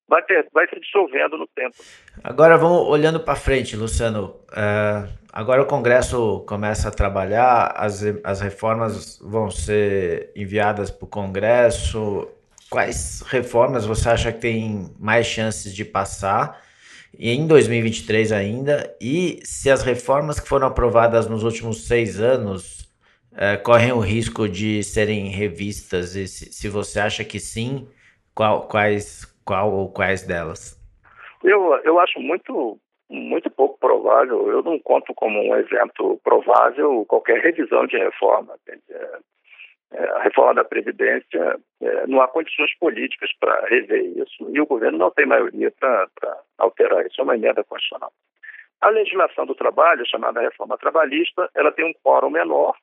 vai, 0.07 0.21
ter, 0.23 0.47
vai 0.53 0.67
se 0.67 0.79
dissolvendo 0.79 1.37
no 1.37 1.47
tempo. 1.47 1.75
Agora 2.23 2.57
vamos 2.57 2.87
olhando 2.87 3.19
para 3.19 3.35
frente, 3.35 3.75
Luciano. 3.75 4.35
Uh, 4.51 5.07
agora 5.31 5.61
o 5.61 5.67
Congresso 5.67 6.43
começa 6.47 6.89
a 6.89 6.91
trabalhar, 6.91 7.73
as, 7.75 8.03
as 8.23 8.41
reformas 8.41 9.19
vão 9.19 9.49
ser 9.49 10.31
enviadas 10.35 10.89
para 10.89 11.05
o 11.05 11.09
Congresso. 11.09 12.27
Quais 12.69 13.21
reformas 13.27 13.85
você 13.85 14.09
acha 14.09 14.31
que 14.31 14.39
tem 14.39 14.93
mais 14.99 15.27
chances 15.27 15.73
de 15.73 15.85
passar? 15.85 16.59
em 17.19 17.45
2023 17.45 18.31
ainda, 18.31 18.95
e 18.99 19.41
se 19.43 19.69
as 19.69 19.83
reformas 19.83 20.39
que 20.39 20.47
foram 20.47 20.67
aprovadas 20.67 21.27
nos 21.27 21.43
últimos 21.43 21.85
seis 21.85 22.21
anos 22.21 22.80
uh, 23.33 23.61
correm 23.63 23.91
o 23.91 23.99
risco 23.99 24.47
de 24.47 24.83
serem 24.83 25.27
revistas, 25.27 26.15
e 26.15 26.27
se, 26.27 26.51
se 26.51 26.69
você 26.69 26.99
acha 26.99 27.23
que 27.23 27.39
sim, 27.39 27.87
qual, 28.33 28.67
quais, 28.67 29.25
qual 29.45 29.71
ou 29.71 29.91
quais 29.91 30.25
delas? 30.25 30.79
Eu, 31.43 31.75
eu 31.83 31.99
acho 31.99 32.19
muito, 32.19 32.79
muito 33.09 33.49
pouco 33.49 33.77
provável. 33.79 34.49
Eu 34.49 34.63
não 34.63 34.79
conto 34.79 35.13
como 35.13 35.39
um 35.39 35.55
evento 35.55 36.19
provável 36.23 37.05
qualquer 37.07 37.41
revisão 37.41 37.85
de 37.87 37.97
reforma. 37.97 38.55
É, 39.93 40.05
a 40.15 40.23
reforma 40.23 40.55
da 40.55 40.63
Previdência, 40.63 41.59
é, 41.81 42.07
não 42.07 42.21
há 42.21 42.27
condições 42.27 42.73
políticas 42.79 43.29
para 43.39 43.65
rever 43.65 44.05
isso 44.17 44.49
e 44.49 44.61
o 44.61 44.65
governo 44.65 44.97
não 44.97 45.11
tem 45.11 45.25
maioria 45.25 45.71
para 45.79 46.07
alterar 46.57 47.05
isso. 47.05 47.19
É 47.19 47.23
uma 47.23 47.35
emenda 47.35 47.63
constitucional. 47.63 48.11
A 48.79 48.89
legislação 48.89 49.45
do 49.45 49.53
trabalho, 49.53 50.07
chamada 50.07 50.41
reforma 50.41 50.77
trabalhista, 50.77 51.49
ela 51.53 51.71
tem 51.71 51.85
um 51.85 51.93
quórum 52.03 52.29
menor, 52.29 52.75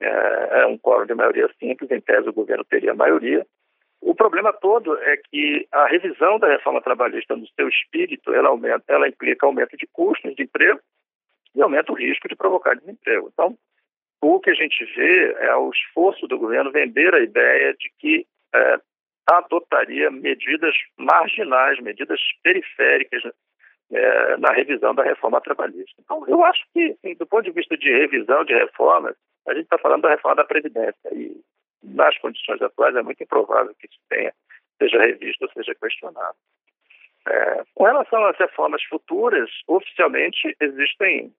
é, 0.00 0.60
é 0.62 0.66
um 0.66 0.78
quórum 0.78 1.06
de 1.06 1.14
maioria 1.14 1.48
simples, 1.58 1.90
em 1.90 2.00
tese 2.00 2.28
o 2.28 2.32
governo 2.32 2.64
teria 2.64 2.94
maioria, 2.94 3.46
o 4.00 4.14
problema 4.14 4.52
todo 4.52 4.96
é 4.98 5.16
que 5.16 5.66
a 5.72 5.86
revisão 5.86 6.38
da 6.38 6.48
reforma 6.48 6.80
trabalhista 6.80 7.34
no 7.34 7.46
seu 7.48 7.68
espírito, 7.68 8.32
ela, 8.32 8.48
aumenta, 8.48 8.84
ela 8.88 9.08
implica 9.08 9.46
aumento 9.46 9.76
de 9.76 9.86
custos 9.92 10.34
de 10.34 10.44
emprego 10.44 10.80
e 11.54 11.62
aumenta 11.62 11.90
o 11.90 11.96
risco 11.96 12.28
de 12.28 12.36
provocar 12.36 12.76
desemprego. 12.76 13.30
Então, 13.32 13.56
o 14.20 14.38
que 14.40 14.50
a 14.50 14.54
gente 14.54 14.84
vê 14.94 15.32
é 15.40 15.54
o 15.56 15.70
esforço 15.70 16.26
do 16.26 16.38
governo 16.38 16.70
vender 16.70 17.14
a 17.14 17.20
ideia 17.20 17.74
de 17.74 17.90
que 17.98 18.26
é, 18.54 18.80
adotaria 19.26 20.10
medidas 20.10 20.74
marginais, 20.96 21.80
medidas 21.80 22.20
periféricas 22.42 23.22
é, 23.90 24.36
na 24.36 24.52
revisão 24.52 24.94
da 24.94 25.02
reforma 25.02 25.40
trabalhista. 25.40 26.00
Então, 26.00 26.24
eu 26.28 26.44
acho 26.44 26.62
que, 26.72 26.96
assim, 26.98 27.14
do 27.14 27.26
ponto 27.26 27.44
de 27.44 27.50
vista 27.50 27.76
de 27.76 27.90
revisão 27.90 28.44
de 28.44 28.54
reformas, 28.54 29.16
a 29.46 29.54
gente 29.54 29.64
está 29.64 29.78
falando 29.78 30.02
da 30.02 30.10
reforma 30.10 30.36
da 30.36 30.44
Previdência. 30.44 30.96
E 31.12 31.40
nas 31.82 32.16
condições 32.18 32.60
atuais, 32.60 32.96
é 32.96 33.02
muito 33.02 33.22
improvável 33.22 33.74
que 33.78 33.86
isso 33.86 33.98
tenha, 34.08 34.32
seja 34.78 34.98
revisto 35.00 35.44
ou 35.44 35.50
seja 35.52 35.74
questionado. 35.74 36.36
É, 37.28 37.64
com 37.74 37.84
relação 37.84 38.24
às 38.24 38.36
reformas 38.36 38.82
futuras, 38.84 39.50
oficialmente 39.66 40.56
existem 40.60 41.32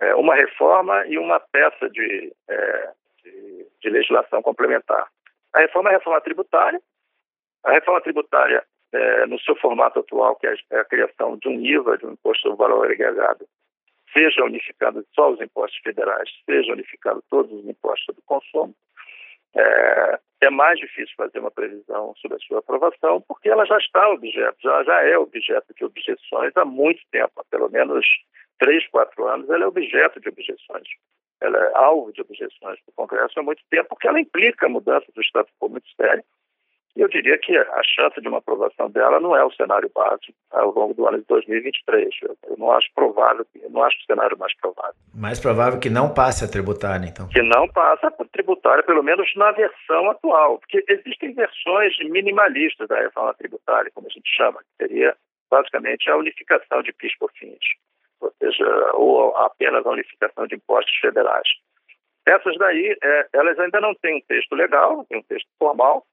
é, 0.00 0.14
uma 0.14 0.34
reforma 0.34 1.06
e 1.06 1.18
uma 1.18 1.40
peça 1.40 1.90
de, 1.90 2.32
é, 2.48 2.90
de, 3.22 3.66
de, 3.82 3.90
legislação 3.90 4.42
complementar. 4.42 5.08
A 5.52 5.60
reforma 5.60 5.90
é 5.90 5.94
a 5.94 5.98
reforma 5.98 6.20
tributária. 6.20 6.80
A 7.64 7.72
reforma 7.72 8.00
tributária, 8.00 8.64
é, 8.92 9.26
no 9.26 9.38
seu 9.40 9.56
formato 9.56 9.98
atual, 9.98 10.36
que 10.36 10.46
é, 10.46 10.54
é 10.70 10.78
a 10.78 10.84
criação 10.84 11.36
de 11.36 11.48
um 11.48 11.60
IVA, 11.60 11.98
de 11.98 12.06
um 12.06 12.12
imposto 12.12 12.42
sobre 12.42 12.58
valor 12.58 12.90
agregado, 12.90 13.46
seja 14.16 14.42
unificando 14.44 15.04
só 15.14 15.30
os 15.30 15.40
impostos 15.40 15.78
federais, 15.84 16.30
seja 16.46 16.72
unificando 16.72 17.22
todos 17.28 17.52
os 17.52 17.68
impostos 17.68 18.14
do 18.14 18.22
consumo. 18.22 18.74
É, 19.54 20.18
é, 20.42 20.50
mais 20.50 20.78
difícil 20.78 21.14
fazer 21.16 21.38
uma 21.38 21.50
previsão 21.50 22.14
sobre 22.16 22.36
a 22.36 22.40
sua 22.40 22.60
aprovação, 22.60 23.22
porque 23.28 23.48
ela 23.48 23.64
já 23.66 23.76
está 23.78 24.08
objeto, 24.08 24.56
já, 24.62 24.84
já 24.84 25.02
é 25.02 25.18
objeto 25.18 25.74
de 25.74 25.84
objeções 25.84 26.52
há 26.56 26.64
muito 26.64 27.00
tempo, 27.10 27.32
há 27.36 27.44
pelo 27.50 27.70
menos 27.70 28.06
três, 28.58 28.86
quatro 28.88 29.26
anos, 29.26 29.48
ela 29.50 29.64
é 29.64 29.66
objeto 29.66 30.20
de 30.20 30.28
objeções. 30.28 30.88
Ela 31.40 31.58
é 31.58 31.72
alvo 31.74 32.12
de 32.12 32.22
objeções 32.22 32.78
do 32.86 32.92
Congresso 32.94 33.38
há 33.38 33.42
muito 33.42 33.62
tempo, 33.70 33.90
porque 33.90 34.08
ela 34.08 34.20
implica 34.20 34.68
mudança 34.68 35.06
do 35.14 35.22
status 35.22 35.52
quo 35.58 35.68
muito 35.68 35.88
eu 37.02 37.08
diria 37.08 37.36
que 37.36 37.56
a 37.56 37.82
chance 37.84 38.20
de 38.20 38.26
uma 38.28 38.38
aprovação 38.38 38.90
dela 38.90 39.20
não 39.20 39.36
é 39.36 39.44
o 39.44 39.52
cenário 39.52 39.90
básico 39.94 40.32
ao 40.50 40.72
longo 40.72 40.94
do 40.94 41.06
ano 41.06 41.18
de 41.18 41.26
2023. 41.26 42.08
Eu, 42.22 42.36
eu 42.48 42.56
não 42.56 42.72
acho 42.72 42.88
provável, 42.94 43.46
eu 43.62 43.70
não 43.70 43.82
acho 43.82 43.98
o 43.98 44.04
cenário 44.06 44.38
mais 44.38 44.56
provável. 44.56 44.94
Mais 45.14 45.38
provável 45.38 45.78
que 45.78 45.90
não 45.90 46.12
passe 46.12 46.44
a 46.44 46.48
tributária, 46.48 47.06
então. 47.06 47.28
Que 47.28 47.42
não 47.42 47.68
passe 47.68 48.06
a 48.06 48.10
tributária, 48.32 48.82
pelo 48.82 49.02
menos 49.02 49.30
na 49.36 49.52
versão 49.52 50.10
atual, 50.10 50.58
porque 50.58 50.82
existem 50.88 51.34
versões 51.34 51.92
minimalistas 52.10 52.88
da 52.88 52.98
reforma 52.98 53.34
tributária, 53.34 53.90
como 53.94 54.06
a 54.06 54.10
gente 54.10 54.30
chama, 54.34 54.60
que 54.60 54.86
seria 54.86 55.14
basicamente 55.50 56.10
a 56.10 56.16
unificação 56.16 56.82
de 56.82 56.92
PIS 56.92 57.16
por 57.18 57.30
fins, 57.32 57.58
ou 58.20 58.32
seja, 58.38 58.64
ou 58.94 59.36
apenas 59.36 59.84
a 59.84 59.90
unificação 59.90 60.46
de 60.46 60.54
impostos 60.56 60.96
federais. 60.96 61.48
Essas 62.26 62.56
daí, 62.58 62.96
é, 63.02 63.28
elas 63.32 63.58
ainda 63.58 63.80
não 63.80 63.94
têm 63.94 64.16
um 64.16 64.20
texto 64.26 64.54
legal, 64.54 64.96
não 64.96 65.04
têm 65.04 65.18
um 65.18 65.22
texto 65.22 65.48
formal, 65.58 66.04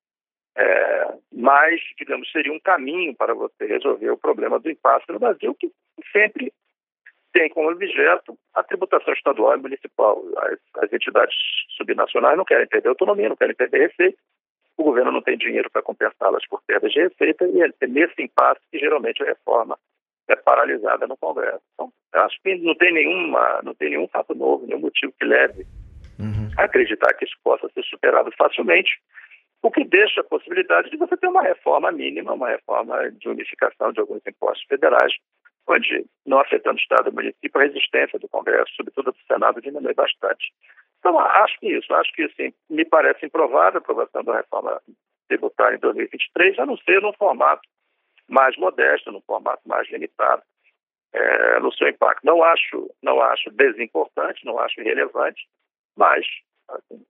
é, 0.56 1.14
mas, 1.32 1.82
digamos, 1.98 2.32
seria 2.32 2.54
um 2.54 2.60
caminho 2.60 3.16
para 3.16 3.34
você 3.34 3.66
resolver 3.66 4.10
o 4.12 4.18
problema 4.18 4.60
do 4.60 4.70
impasse 4.70 5.06
no 5.10 5.20
Brasil, 5.20 5.56
que 5.56 5.72
sempre 6.12 6.54
tem 7.34 7.50
como 7.50 7.72
objeto 7.72 8.38
a 8.54 8.64
tributação 8.64 9.14
estadual 9.14 9.58
e 9.58 9.62
municipal. 9.62 10.24
As, 10.38 10.84
as 10.84 10.94
entidades 10.94 11.36
subnacionais 11.76 12.38
não 12.38 12.46
querem 12.46 12.68
perder 12.68 12.90
autonomia, 12.90 13.30
não 13.30 13.36
querem 13.36 13.56
perder 13.56 13.90
receita, 13.90 14.18
o 14.78 14.84
governo 14.84 15.12
não 15.12 15.22
tem 15.22 15.38
dinheiro 15.38 15.70
para 15.70 15.82
compensá-las 15.82 16.46
por 16.48 16.62
perdas 16.66 16.92
de 16.92 17.02
receita, 17.02 17.46
e 17.46 17.62
é 17.62 17.88
nesse 17.88 18.22
impasse 18.22 18.62
que 18.72 18.80
geralmente 18.80 19.22
a 19.24 19.26
reforma 19.26 19.78
é 20.28 20.36
paralisada 20.36 21.08
no 21.08 21.18
Congresso. 21.18 21.62
Então, 21.74 21.92
acho 22.14 22.42
que 22.42 22.56
não 22.56 22.76
tem, 22.76 22.94
nenhuma, 22.94 23.62
não 23.64 23.74
tem 23.74 23.90
nenhum 23.90 24.08
fato 24.08 24.34
novo, 24.36 24.66
nenhum 24.66 24.80
motivo 24.80 25.14
que 25.20 25.26
leve 25.26 25.66
uhum. 26.20 26.50
a 26.58 26.64
acreditar 26.64 27.14
que 27.14 27.26
isso 27.26 27.36
possa 27.44 27.68
ser 27.70 27.84
superado 27.84 28.32
facilmente 28.38 29.00
o 29.64 29.72
que 29.72 29.86
deixa 29.86 30.20
a 30.20 30.26
possibilidade 30.26 30.90
de 30.90 30.98
você 30.98 31.16
ter 31.16 31.28
uma 31.28 31.42
reforma 31.42 31.90
mínima, 31.90 32.34
uma 32.34 32.50
reforma 32.50 33.10
de 33.12 33.30
unificação 33.30 33.94
de 33.94 34.02
alguns 34.02 34.22
impostos 34.28 34.68
federais, 34.68 35.14
onde, 35.66 36.06
não 36.26 36.40
afetando 36.40 36.76
o 36.76 36.82
Estado 36.82 37.08
e 37.08 37.12
o 37.12 37.16
município, 37.16 37.52
a 37.56 37.64
resistência 37.64 38.20
do 38.20 38.28
Congresso, 38.28 38.76
sobretudo 38.76 39.14
do 39.14 39.18
Senado, 39.26 39.62
diminui 39.62 39.94
bastante. 39.94 40.54
Então, 41.00 41.18
acho 41.18 41.58
que 41.60 41.68
isso, 41.68 41.94
acho 41.94 42.12
que, 42.12 42.24
assim, 42.24 42.54
me 42.70 42.84
parece 42.84 43.26
improvável 43.26 43.80
a 43.80 43.82
aprovação 43.82 44.24
da 44.24 44.36
reforma 44.36 44.82
tributária 45.30 45.78
em 45.78 45.80
2023, 45.80 46.60
a 46.60 46.66
não 46.66 46.78
ser 46.78 47.02
num 47.02 47.14
formato 47.14 47.68
mais 48.28 48.58
modesto, 48.58 49.14
num 49.14 49.22
formato 49.22 49.62
mais 49.66 49.90
limitado, 49.90 50.44
é, 51.14 51.60
no 51.62 51.72
seu 51.74 51.88
impacto. 51.88 52.26
Não 52.26 52.44
acho, 52.44 52.90
não 53.02 53.22
acho 53.22 53.50
desimportante, 53.52 54.46
não 54.46 54.60
acho 54.60 54.82
irrelevante, 54.82 55.48
mas 55.96 56.26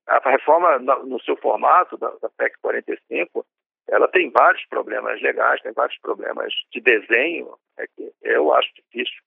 a 0.08 0.30
reforma, 0.30 0.80
no 0.80 1.20
seu 1.22 1.36
formato, 1.38 1.98
da, 1.98 2.10
da 2.22 2.30
PEC 2.38 2.56
45, 2.62 3.46
ela 3.90 4.08
tem 4.08 4.32
vários 4.32 4.66
problemas 4.68 5.22
legais, 5.22 5.62
tem 5.62 5.74
vários 5.74 5.98
problemas 6.00 6.54
de 6.72 6.82
desenho, 6.82 7.54
é 7.78 7.86
que 7.88 8.12
eu 8.22 8.54
acho 8.54 8.70
difícil 8.76 9.22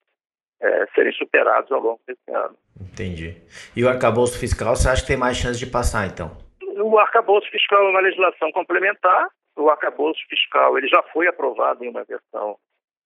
é, 0.61 0.87
serem 0.95 1.13
superados 1.13 1.71
ao 1.71 1.81
longo 1.81 2.01
desse 2.07 2.31
ano. 2.31 2.57
Entendi. 2.81 3.37
E 3.77 3.85
o 3.85 3.89
arcabouço 3.89 4.39
fiscal, 4.39 4.75
você 4.75 4.89
acha 4.89 5.03
que 5.03 5.09
tem 5.09 5.17
mais 5.17 5.37
chance 5.37 5.59
de 5.59 5.67
passar, 5.67 6.07
então? 6.07 6.31
O 6.79 6.99
arcabouço 6.99 7.51
fiscal 7.51 7.87
é 7.87 7.91
uma 7.91 8.01
legislação 8.01 8.51
complementar. 8.53 9.29
O 9.57 9.69
arcabouço 9.71 10.21
fiscal 10.29 10.77
ele 10.77 10.89
já 10.89 11.03
foi 11.13 11.27
aprovado 11.27 11.85
em 11.85 11.89
uma 11.89 12.05
versão 12.05 12.59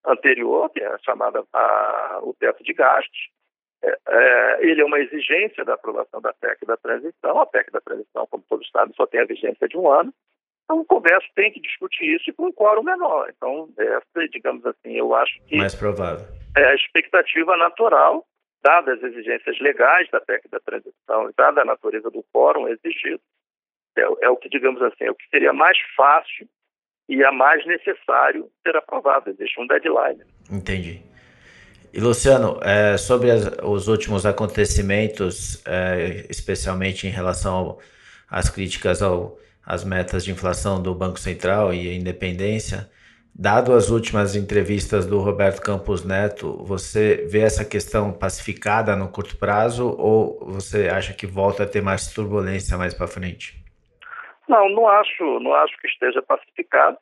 anterior, 0.05 0.71
que 0.71 0.81
é 0.81 0.97
chamada 1.05 1.45
a, 1.53 2.21
o 2.23 2.35
teto 2.35 2.63
de 2.65 2.73
gastos. 2.73 3.29
É, 3.83 3.99
é, 4.09 4.67
ele 4.67 4.81
é 4.81 4.85
uma 4.85 4.99
exigência 4.99 5.65
da 5.65 5.75
aprovação 5.75 6.21
da 6.21 6.33
PEC 6.35 6.67
da 6.67 6.77
transição. 6.77 7.41
A 7.41 7.47
PEC 7.47 7.71
da 7.71 7.81
transição, 7.81 8.27
como 8.27 8.45
todos 8.49 8.69
sabem, 8.71 8.95
só 8.95 9.07
tem 9.07 9.21
a 9.21 9.27
vigência 9.27 9.69
de 9.69 9.77
um 9.77 9.91
ano. 9.91 10.13
Então, 10.65 10.81
o 10.81 10.85
Congresso 10.85 11.27
tem 11.35 11.51
que 11.51 11.61
discutir 11.61 12.15
isso 12.15 12.33
com 12.35 12.47
um 12.47 12.53
quórum 12.53 12.83
menor. 12.83 13.33
Então, 13.37 13.69
essa, 13.77 14.29
digamos 14.31 14.65
assim, 14.67 14.93
eu 14.93 15.15
acho 15.15 15.41
que. 15.47 15.57
Mais 15.57 15.75
provável. 15.75 16.27
É 16.57 16.65
a 16.65 16.75
expectativa 16.75 17.57
natural, 17.57 18.25
dadas 18.63 19.03
as 19.03 19.13
exigências 19.13 19.59
legais 19.61 20.09
da 20.11 20.21
PEC 20.21 20.49
da 20.49 20.61
transição 20.61 21.29
e 21.29 21.33
dada 21.37 21.63
a 21.63 21.65
natureza 21.65 22.11
do 22.11 22.25
quórum 22.33 22.69
exigido, 22.69 23.21
é, 23.97 24.03
é 24.27 24.31
o 24.31 24.37
que, 24.37 24.49
digamos 24.49 24.81
assim, 24.83 25.05
é 25.05 25.11
o 25.11 25.15
que 25.15 25.29
seria 25.29 25.53
mais 25.53 25.77
fácil 25.97 26.49
e 27.09 27.23
é 27.23 27.31
mais 27.31 27.65
necessário 27.67 28.49
ser 28.63 28.77
aprovado. 28.77 29.31
Existe 29.31 29.61
um 29.61 29.67
deadline. 29.67 30.23
Entendi. 30.51 31.03
E 31.93 32.01
Luciano, 32.01 32.61
é, 32.63 32.97
sobre 32.97 33.31
as, 33.33 33.45
os 33.65 33.89
últimos 33.89 34.25
acontecimentos, 34.25 35.61
é, 35.67 36.25
especialmente 36.31 37.07
em 37.07 37.11
relação 37.11 37.79
às 38.29 38.49
críticas 38.49 39.03
ao, 39.03 39.37
às 39.67 39.85
metas 39.85 40.25
de 40.25 40.31
inflação 40.31 40.81
do 40.81 40.95
Banco 40.95 41.19
Central 41.19 41.75
e 41.75 41.89
a 41.89 41.95
independência, 41.95 42.89
dado 43.35 43.73
as 43.73 43.91
últimas 43.91 44.37
entrevistas 44.37 45.05
do 45.05 45.19
Roberto 45.19 45.61
Campos 45.61 46.05
Neto, 46.05 46.63
você 46.63 47.27
vê 47.29 47.41
essa 47.41 47.65
questão 47.65 48.13
pacificada 48.13 48.95
no 48.95 49.09
curto 49.09 49.37
prazo 49.37 49.89
ou 49.99 50.39
você 50.47 50.89
acha 50.89 51.13
que 51.13 51.27
volta 51.27 51.65
a 51.65 51.67
ter 51.67 51.83
mais 51.83 52.13
turbulência 52.13 52.79
mais 52.79 52.95
para 52.95 53.09
frente? 53.09 53.61
Não, 54.49 54.69
não 54.69 54.89
acho, 54.89 55.41
não 55.41 55.55
acho 55.55 55.77
que 55.81 55.89
esteja 55.89 56.23
pacificado. 56.23 56.99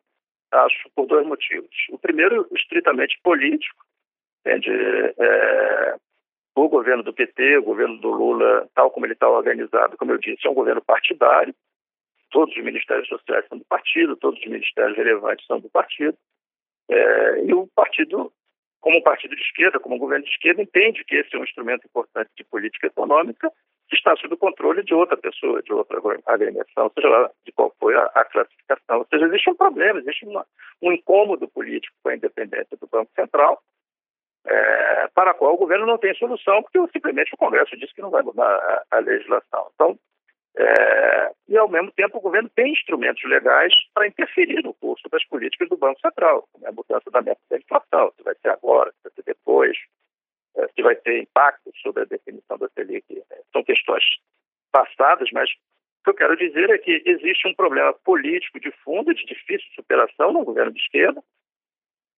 Acho 0.50 0.88
por 0.96 1.06
dois 1.06 1.26
motivos. 1.26 1.68
O 1.90 1.98
primeiro, 1.98 2.48
estritamente 2.54 3.18
político 3.22 3.87
Entende? 4.40 4.70
É, 5.18 5.96
o 6.54 6.68
governo 6.68 7.02
do 7.02 7.12
PT, 7.12 7.58
o 7.58 7.62
governo 7.62 7.98
do 7.98 8.10
Lula, 8.10 8.68
tal 8.74 8.90
como 8.90 9.06
ele 9.06 9.12
está 9.12 9.28
organizado, 9.28 9.96
como 9.96 10.12
eu 10.12 10.18
disse, 10.18 10.46
é 10.46 10.50
um 10.50 10.54
governo 10.54 10.82
partidário. 10.82 11.54
Todos 12.30 12.54
os 12.56 12.62
ministérios 12.62 13.08
sociais 13.08 13.46
são 13.48 13.58
do 13.58 13.64
partido, 13.64 14.16
todos 14.16 14.38
os 14.40 14.46
ministérios 14.46 14.96
relevantes 14.96 15.46
são 15.46 15.60
do 15.60 15.68
partido. 15.70 16.16
É, 16.90 17.44
e 17.44 17.54
o 17.54 17.66
partido, 17.68 18.32
como 18.80 18.98
um 18.98 19.02
partido 19.02 19.36
de 19.36 19.42
esquerda, 19.42 19.78
como 19.78 19.94
um 19.94 19.98
governo 19.98 20.24
de 20.24 20.30
esquerda, 20.30 20.62
entende 20.62 21.04
que 21.04 21.16
esse 21.16 21.34
é 21.34 21.38
um 21.38 21.44
instrumento 21.44 21.86
importante 21.86 22.30
de 22.36 22.44
política 22.44 22.86
econômica 22.86 23.50
que 23.88 23.96
está 23.96 24.14
sob 24.16 24.34
o 24.34 24.38
controle 24.38 24.82
de 24.82 24.92
outra 24.92 25.16
pessoa, 25.16 25.62
de 25.62 25.72
outra 25.72 25.98
agremiação, 26.26 26.90
seja 26.94 27.08
lá 27.08 27.30
de 27.44 27.52
qual 27.52 27.74
foi 27.80 27.94
a, 27.94 28.04
a 28.14 28.24
classificação. 28.24 28.98
Ou 28.98 29.06
seja, 29.06 29.26
existe 29.26 29.48
um 29.48 29.54
problema, 29.54 29.98
existe 29.98 30.26
uma, 30.26 30.46
um 30.82 30.92
incômodo 30.92 31.48
político 31.48 31.96
com 32.02 32.10
a 32.10 32.14
independência 32.14 32.76
do 32.76 32.86
Banco 32.86 33.10
Central, 33.14 33.62
é, 34.48 35.08
para 35.14 35.32
a 35.32 35.34
qual 35.34 35.54
o 35.54 35.58
governo 35.58 35.86
não 35.86 35.98
tem 35.98 36.14
solução, 36.14 36.62
porque 36.62 36.78
simplesmente 36.92 37.34
o 37.34 37.38
Congresso 37.38 37.76
disse 37.76 37.94
que 37.94 38.02
não 38.02 38.10
vai 38.10 38.22
mudar 38.22 38.48
a, 38.48 38.84
a 38.90 38.98
legislação. 39.00 39.70
Então, 39.74 39.98
é, 40.56 41.32
e, 41.48 41.56
ao 41.56 41.68
mesmo 41.68 41.92
tempo, 41.92 42.18
o 42.18 42.20
governo 42.20 42.48
tem 42.48 42.72
instrumentos 42.72 43.22
legais 43.24 43.72
para 43.94 44.06
interferir 44.06 44.62
no 44.62 44.74
curso 44.74 45.08
das 45.10 45.24
políticas 45.26 45.68
do 45.68 45.76
Banco 45.76 46.00
Central, 46.00 46.48
como 46.52 46.66
é 46.66 46.68
a 46.68 46.72
mudança 46.72 47.10
da 47.10 47.22
meta 47.22 47.40
da 47.50 47.58
inflação, 47.58 48.12
se 48.16 48.22
vai 48.24 48.34
ser 48.42 48.48
agora, 48.48 48.90
se 48.90 48.98
vai 49.04 49.12
ser 49.12 49.22
depois, 49.24 49.76
é, 50.56 50.66
se 50.68 50.82
vai 50.82 50.96
ter 50.96 51.22
impacto 51.22 51.70
sobre 51.82 52.02
a 52.02 52.06
definição 52.06 52.58
da 52.58 52.68
Selic. 52.70 53.04
É, 53.30 53.40
são 53.52 53.62
questões 53.62 54.04
passadas, 54.72 55.28
mas 55.32 55.48
o 55.50 56.04
que 56.04 56.10
eu 56.10 56.14
quero 56.14 56.36
dizer 56.36 56.70
é 56.70 56.78
que 56.78 57.02
existe 57.06 57.46
um 57.46 57.54
problema 57.54 57.92
político 58.04 58.58
de 58.58 58.70
fundo, 58.82 59.14
de 59.14 59.24
difícil 59.26 59.68
superação 59.74 60.32
no 60.32 60.44
governo 60.44 60.72
de 60.72 60.80
esquerda, 60.80 61.22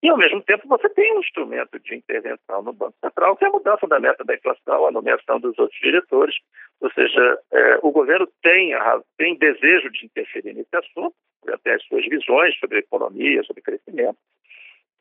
e, 0.03 0.09
ao 0.09 0.17
mesmo 0.17 0.43
tempo, 0.43 0.67
você 0.67 0.89
tem 0.89 1.15
um 1.15 1.21
instrumento 1.21 1.79
de 1.79 1.95
intervenção 1.95 2.63
no 2.63 2.73
Banco 2.73 2.97
Central, 3.05 3.37
que 3.37 3.45
é 3.45 3.49
a 3.49 3.53
mudança 3.53 3.87
da 3.87 4.01
meta 4.01 4.25
da 4.25 4.35
inflação, 4.35 4.87
a 4.87 4.91
nomeação 4.91 5.39
dos 5.39 5.59
outros 5.59 5.79
diretores. 5.79 6.35
Ou 6.81 6.91
seja, 6.93 7.39
é, 7.53 7.79
o 7.83 7.91
governo 7.91 8.27
tem, 8.43 8.73
a, 8.73 9.03
tem 9.19 9.37
desejo 9.37 9.91
de 9.91 10.07
interferir 10.07 10.55
nesse 10.55 10.75
assunto, 10.75 11.15
tem 11.63 11.75
as 11.75 11.85
suas 11.85 12.07
visões 12.07 12.59
sobre 12.59 12.79
economia, 12.79 13.43
sobre 13.43 13.63
crescimento, 13.63 14.17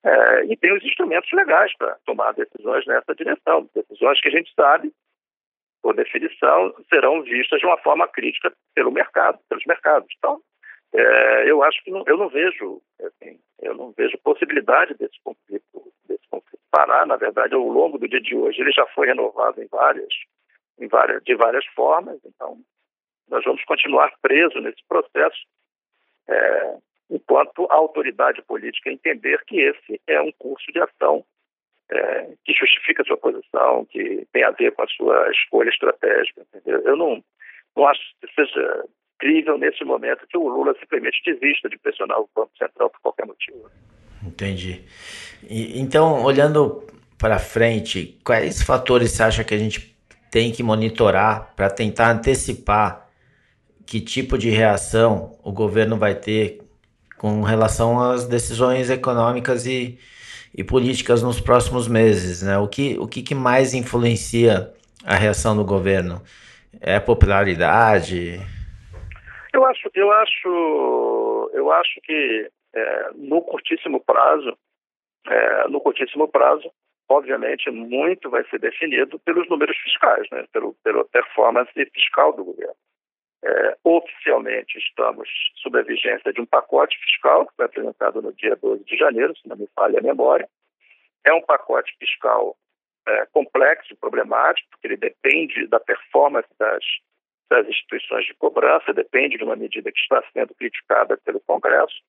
é, 0.04 0.46
e 0.46 0.58
tem 0.58 0.74
os 0.74 0.84
instrumentos 0.84 1.32
legais 1.32 1.76
para 1.78 1.98
tomar 2.06 2.34
decisões 2.34 2.86
nessa 2.86 3.16
direção. 3.16 3.70
Decisões 3.74 4.20
que 4.20 4.28
a 4.28 4.32
gente 4.32 4.54
sabe, 4.54 4.92
por 5.82 5.96
definição, 5.96 6.74
serão 6.90 7.22
vistas 7.24 7.60
de 7.60 7.66
uma 7.66 7.78
forma 7.78 8.06
crítica 8.06 8.52
pelo 8.76 8.92
mercado, 8.92 9.40
pelos 9.48 9.66
mercados. 9.66 10.10
Então, 10.18 10.42
é, 10.94 11.50
eu 11.50 11.64
acho 11.64 11.84
que 11.84 11.92
não, 11.92 12.04
eu 12.08 12.18
não 12.18 12.30
vejo, 12.30 12.82
assim, 13.02 13.40
eu 13.62 13.76
não 13.76 13.92
vejo 13.92 14.18
possibilidade 14.20 14.96
desse 14.96 15.20
conflito, 15.24 15.94
desse 16.08 16.28
conflito 16.30 16.60
parar. 16.72 17.06
Na 17.06 17.16
verdade, 17.16 17.54
ao 17.54 17.68
longo 17.68 17.98
do 17.98 18.08
dia 18.08 18.22
de 18.22 18.36
hoje, 18.36 18.62
ele 18.62 18.72
já 18.72 18.86
foi 18.88 19.08
renovado 19.08 19.62
em 19.62 19.68
várias, 19.68 20.14
em 20.80 20.88
várias, 20.88 21.24
de 21.24 21.36
várias 21.36 21.66
formas. 21.68 22.20
Então, 22.26 22.58
nós 23.30 23.44
vamos 23.44 23.64
continuar 23.66 24.12
presos 24.22 24.62
nesse 24.64 24.84
processo, 24.88 25.38
é, 26.28 26.78
enquanto 27.12 27.68
a 27.70 27.76
autoridade 27.76 28.42
política 28.42 28.92
entender 28.92 29.44
que 29.46 29.60
esse 29.60 30.02
é 30.08 30.20
um 30.20 30.32
curso 30.34 30.72
de 30.72 30.80
ação 30.80 31.24
é, 31.92 32.34
que 32.46 32.54
justifica 32.54 33.04
a 33.04 33.06
sua 33.06 33.18
posição, 33.18 33.86
que 33.86 34.28
tem 34.32 34.44
a 34.44 34.52
ver 34.52 34.72
com 34.74 34.84
a 34.84 34.88
sua 34.88 35.32
escolha 35.32 35.70
estratégica. 35.70 36.42
Entendeu? 36.42 36.82
Eu 36.82 36.96
não, 36.96 37.24
não 37.76 37.88
acho 37.88 38.02
que 38.22 38.34
seja 38.34 38.86
crível 39.20 39.58
nesse 39.58 39.84
momento 39.84 40.26
que 40.28 40.38
o 40.38 40.48
Lula 40.48 40.74
simplesmente 40.80 41.22
desista 41.26 41.70
de 41.70 41.78
pressionar 41.78 42.20
o 42.20 42.30
Banco 42.36 42.52
Central 42.58 42.90
por 42.90 43.02
qualquer 43.02 43.26
motivo. 43.26 43.70
Entendi. 44.26 44.84
E, 45.48 45.80
então, 45.80 46.24
olhando 46.24 46.84
para 47.18 47.38
frente, 47.38 48.18
quais 48.24 48.62
fatores 48.64 49.12
você 49.12 49.24
acha 49.24 49.44
que 49.44 49.54
a 49.54 49.58
gente 49.58 49.96
tem 50.32 50.52
que 50.52 50.64
monitorar 50.64 51.54
para 51.56 51.70
tentar 51.70 52.12
antecipar 52.12 53.10
que 53.86 54.00
tipo 54.00 54.38
de 54.38 54.50
reação 54.50 55.38
o 55.44 55.52
governo 55.52 55.98
vai 55.98 56.16
ter 56.16 56.62
com 57.18 57.42
relação 57.42 58.00
às 58.00 58.26
decisões 58.26 58.90
econômicas 58.90 59.66
e, 59.66 59.98
e 60.56 60.64
políticas 60.64 61.22
nos 61.22 61.42
próximos 61.42 61.88
meses, 61.88 62.42
né? 62.42 62.58
O 62.58 62.68
que, 62.68 62.98
o 63.00 63.08
que, 63.08 63.22
que 63.22 63.36
mais 63.36 63.74
influencia 63.74 64.72
a 65.04 65.16
reação 65.16 65.56
do 65.56 65.66
governo? 65.66 66.22
É 66.80 67.00
popularidade? 67.00 68.40
Eu 69.54 69.66
acho, 69.66 69.90
eu 69.94 70.12
acho, 70.12 71.52
eu 71.54 71.72
acho 71.72 72.02
que 72.02 72.52
é, 72.74 73.10
no 73.16 73.42
curtíssimo 73.42 74.00
prazo, 74.04 74.58
é, 75.28 75.68
no 75.68 75.82
curtíssimo 75.82 76.28
prazo, 76.28 76.72
obviamente 77.10 77.70
muito 77.72 78.30
vai 78.30 78.44
ser 78.50 78.60
definido 78.60 79.20
pelos 79.20 79.50
números 79.50 79.76
fiscais, 79.78 80.28
né, 80.32 80.46
pelo, 80.54 80.76
pela 80.84 81.04
performance 81.06 81.72
fiscal 81.94 82.34
do 82.34 82.46
governo. 82.46 82.76
É, 83.42 83.78
oficialmente 83.86 84.78
estamos 84.78 85.30
sob 85.64 85.80
a 85.80 85.84
vigência 85.84 86.34
de 86.34 86.42
um 86.42 86.46
pacote 86.46 86.98
fiscal 87.00 87.48
que 87.48 87.56
foi 87.56 87.66
apresentado 87.66 88.22
no 88.22 88.34
dia 88.34 88.56
12 88.58 88.84
de 88.84 88.98
janeiro, 88.98 89.36
se 89.38 89.48
não 89.48 89.56
me 89.56 89.68
falha 89.76 90.00
a 90.00 90.04
memória. 90.04 90.48
É 91.26 91.34
um 91.34 91.42
pacote 91.42 91.96
fiscal 91.98 92.56
é, 93.08 93.26
complexo, 93.28 93.96
problemático, 93.96 94.70
porque 94.72 94.88
ele 94.88 94.98
depende 94.98 95.68
da 95.68 95.80
performance 95.80 96.50
das 96.60 96.84
das 97.50 97.68
instituições 97.68 98.26
de 98.26 98.34
cobrança, 98.36 98.94
depende 98.94 99.38
de 99.38 99.44
uma 99.44 99.56
medida 99.56 99.92
que 99.92 100.00
está 100.00 100.24
sendo 100.34 100.54
criticada 100.54 101.18
pelo 101.18 101.40
Congresso. 101.42 102.02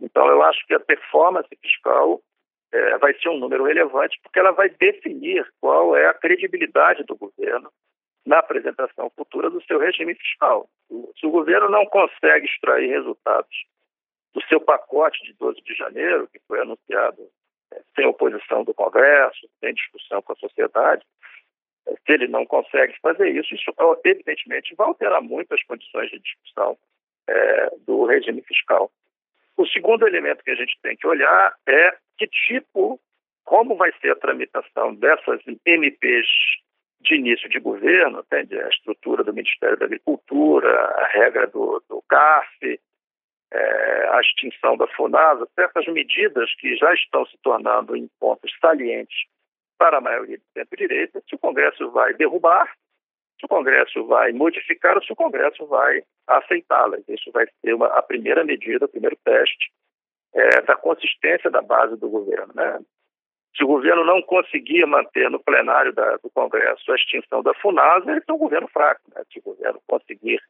Então, 0.00 0.26
eu 0.26 0.42
acho 0.42 0.66
que 0.66 0.74
a 0.74 0.80
performance 0.80 1.48
fiscal 1.62 2.20
é, 2.72 2.98
vai 2.98 3.14
ser 3.14 3.28
um 3.28 3.38
número 3.38 3.64
relevante, 3.64 4.18
porque 4.22 4.38
ela 4.38 4.50
vai 4.50 4.68
definir 4.68 5.46
qual 5.60 5.96
é 5.96 6.06
a 6.06 6.14
credibilidade 6.14 7.04
do 7.04 7.16
governo 7.16 7.70
na 8.26 8.38
apresentação 8.38 9.10
futura 9.16 9.48
do 9.48 9.62
seu 9.64 9.78
regime 9.78 10.14
fiscal. 10.14 10.68
Se 11.18 11.26
o 11.26 11.30
governo 11.30 11.68
não 11.68 11.86
consegue 11.86 12.46
extrair 12.46 12.88
resultados 12.88 13.64
do 14.32 14.42
seu 14.46 14.60
pacote 14.60 15.22
de 15.24 15.32
12 15.34 15.60
de 15.62 15.74
janeiro, 15.74 16.28
que 16.32 16.40
foi 16.48 16.60
anunciado 16.60 17.22
é, 17.72 17.80
sem 17.94 18.06
oposição 18.06 18.64
do 18.64 18.74
Congresso, 18.74 19.48
sem 19.60 19.72
discussão 19.74 20.20
com 20.22 20.32
a 20.32 20.36
sociedade, 20.36 21.04
se 21.86 22.12
ele 22.12 22.28
não 22.28 22.46
consegue 22.46 22.94
fazer 23.00 23.30
isso, 23.30 23.54
isso 23.54 23.70
evidentemente 24.04 24.74
vai 24.74 24.86
alterar 24.86 25.22
muito 25.22 25.52
as 25.54 25.62
condições 25.64 26.10
de 26.10 26.18
discussão 26.18 26.76
é, 27.28 27.70
do 27.86 28.04
regime 28.04 28.42
fiscal. 28.42 28.90
O 29.56 29.66
segundo 29.66 30.06
elemento 30.06 30.42
que 30.42 30.50
a 30.50 30.56
gente 30.56 30.76
tem 30.82 30.96
que 30.96 31.06
olhar 31.06 31.54
é 31.66 31.96
que 32.18 32.26
tipo, 32.26 33.00
como 33.44 33.76
vai 33.76 33.92
ser 34.00 34.12
a 34.12 34.16
tramitação 34.16 34.94
dessas 34.94 35.40
MPs 35.64 36.26
de 37.00 37.16
início 37.16 37.48
de 37.50 37.60
governo, 37.60 38.20
entende? 38.20 38.58
a 38.58 38.68
estrutura 38.68 39.22
do 39.22 39.34
Ministério 39.34 39.76
da 39.76 39.84
Agricultura, 39.84 40.68
a 40.68 41.06
regra 41.08 41.46
do, 41.46 41.82
do 41.88 42.02
CARF, 42.08 42.80
é, 43.52 44.08
a 44.10 44.20
extinção 44.20 44.76
da 44.76 44.86
FUNASA, 44.88 45.46
certas 45.54 45.86
medidas 45.86 46.52
que 46.56 46.76
já 46.76 46.92
estão 46.94 47.26
se 47.26 47.36
tornando 47.42 47.94
em 47.94 48.08
pontos 48.18 48.50
salientes 48.60 49.26
para 49.84 49.98
a 49.98 50.00
maioria 50.00 50.38
do 50.38 50.44
centro-direita, 50.54 51.22
se 51.28 51.34
o 51.34 51.38
Congresso 51.38 51.90
vai 51.90 52.14
derrubar, 52.14 52.72
se 53.38 53.44
o 53.44 53.48
Congresso 53.48 54.06
vai 54.06 54.32
modificar 54.32 54.96
ou 54.96 55.04
se 55.04 55.12
o 55.12 55.16
Congresso 55.16 55.66
vai 55.66 56.02
aceitá-las. 56.26 57.06
Isso 57.06 57.30
vai 57.32 57.46
ser 57.60 57.74
uma, 57.74 57.88
a 57.88 58.00
primeira 58.00 58.42
medida, 58.42 58.86
o 58.86 58.88
primeiro 58.88 59.14
teste 59.22 59.70
é, 60.32 60.62
da 60.62 60.74
consistência 60.74 61.50
da 61.50 61.60
base 61.60 61.98
do 61.98 62.08
governo. 62.08 62.50
Né? 62.54 62.80
Se 63.54 63.62
o 63.62 63.66
governo 63.66 64.06
não 64.06 64.22
conseguir 64.22 64.86
manter 64.86 65.30
no 65.30 65.38
plenário 65.38 65.92
da, 65.92 66.16
do 66.16 66.30
Congresso 66.30 66.90
a 66.90 66.94
extinção 66.94 67.42
da 67.42 67.52
FUNASA, 67.52 68.10
ele 68.10 68.22
tem 68.22 68.34
um 68.34 68.38
governo 68.38 68.68
fraco. 68.68 69.02
Né? 69.14 69.22
Se 69.30 69.38
o 69.38 69.42
governo 69.42 69.82
conseguir 69.86 70.40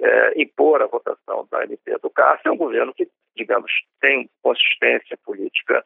é, 0.00 0.42
impor 0.42 0.82
a 0.82 0.86
votação 0.86 1.46
da 1.52 1.62
MP 1.62 1.96
do 1.98 2.10
CARF, 2.10 2.48
é 2.48 2.50
um 2.50 2.56
governo 2.56 2.92
que, 2.92 3.08
digamos, 3.36 3.70
tem 4.00 4.28
consistência 4.42 5.16
política 5.24 5.84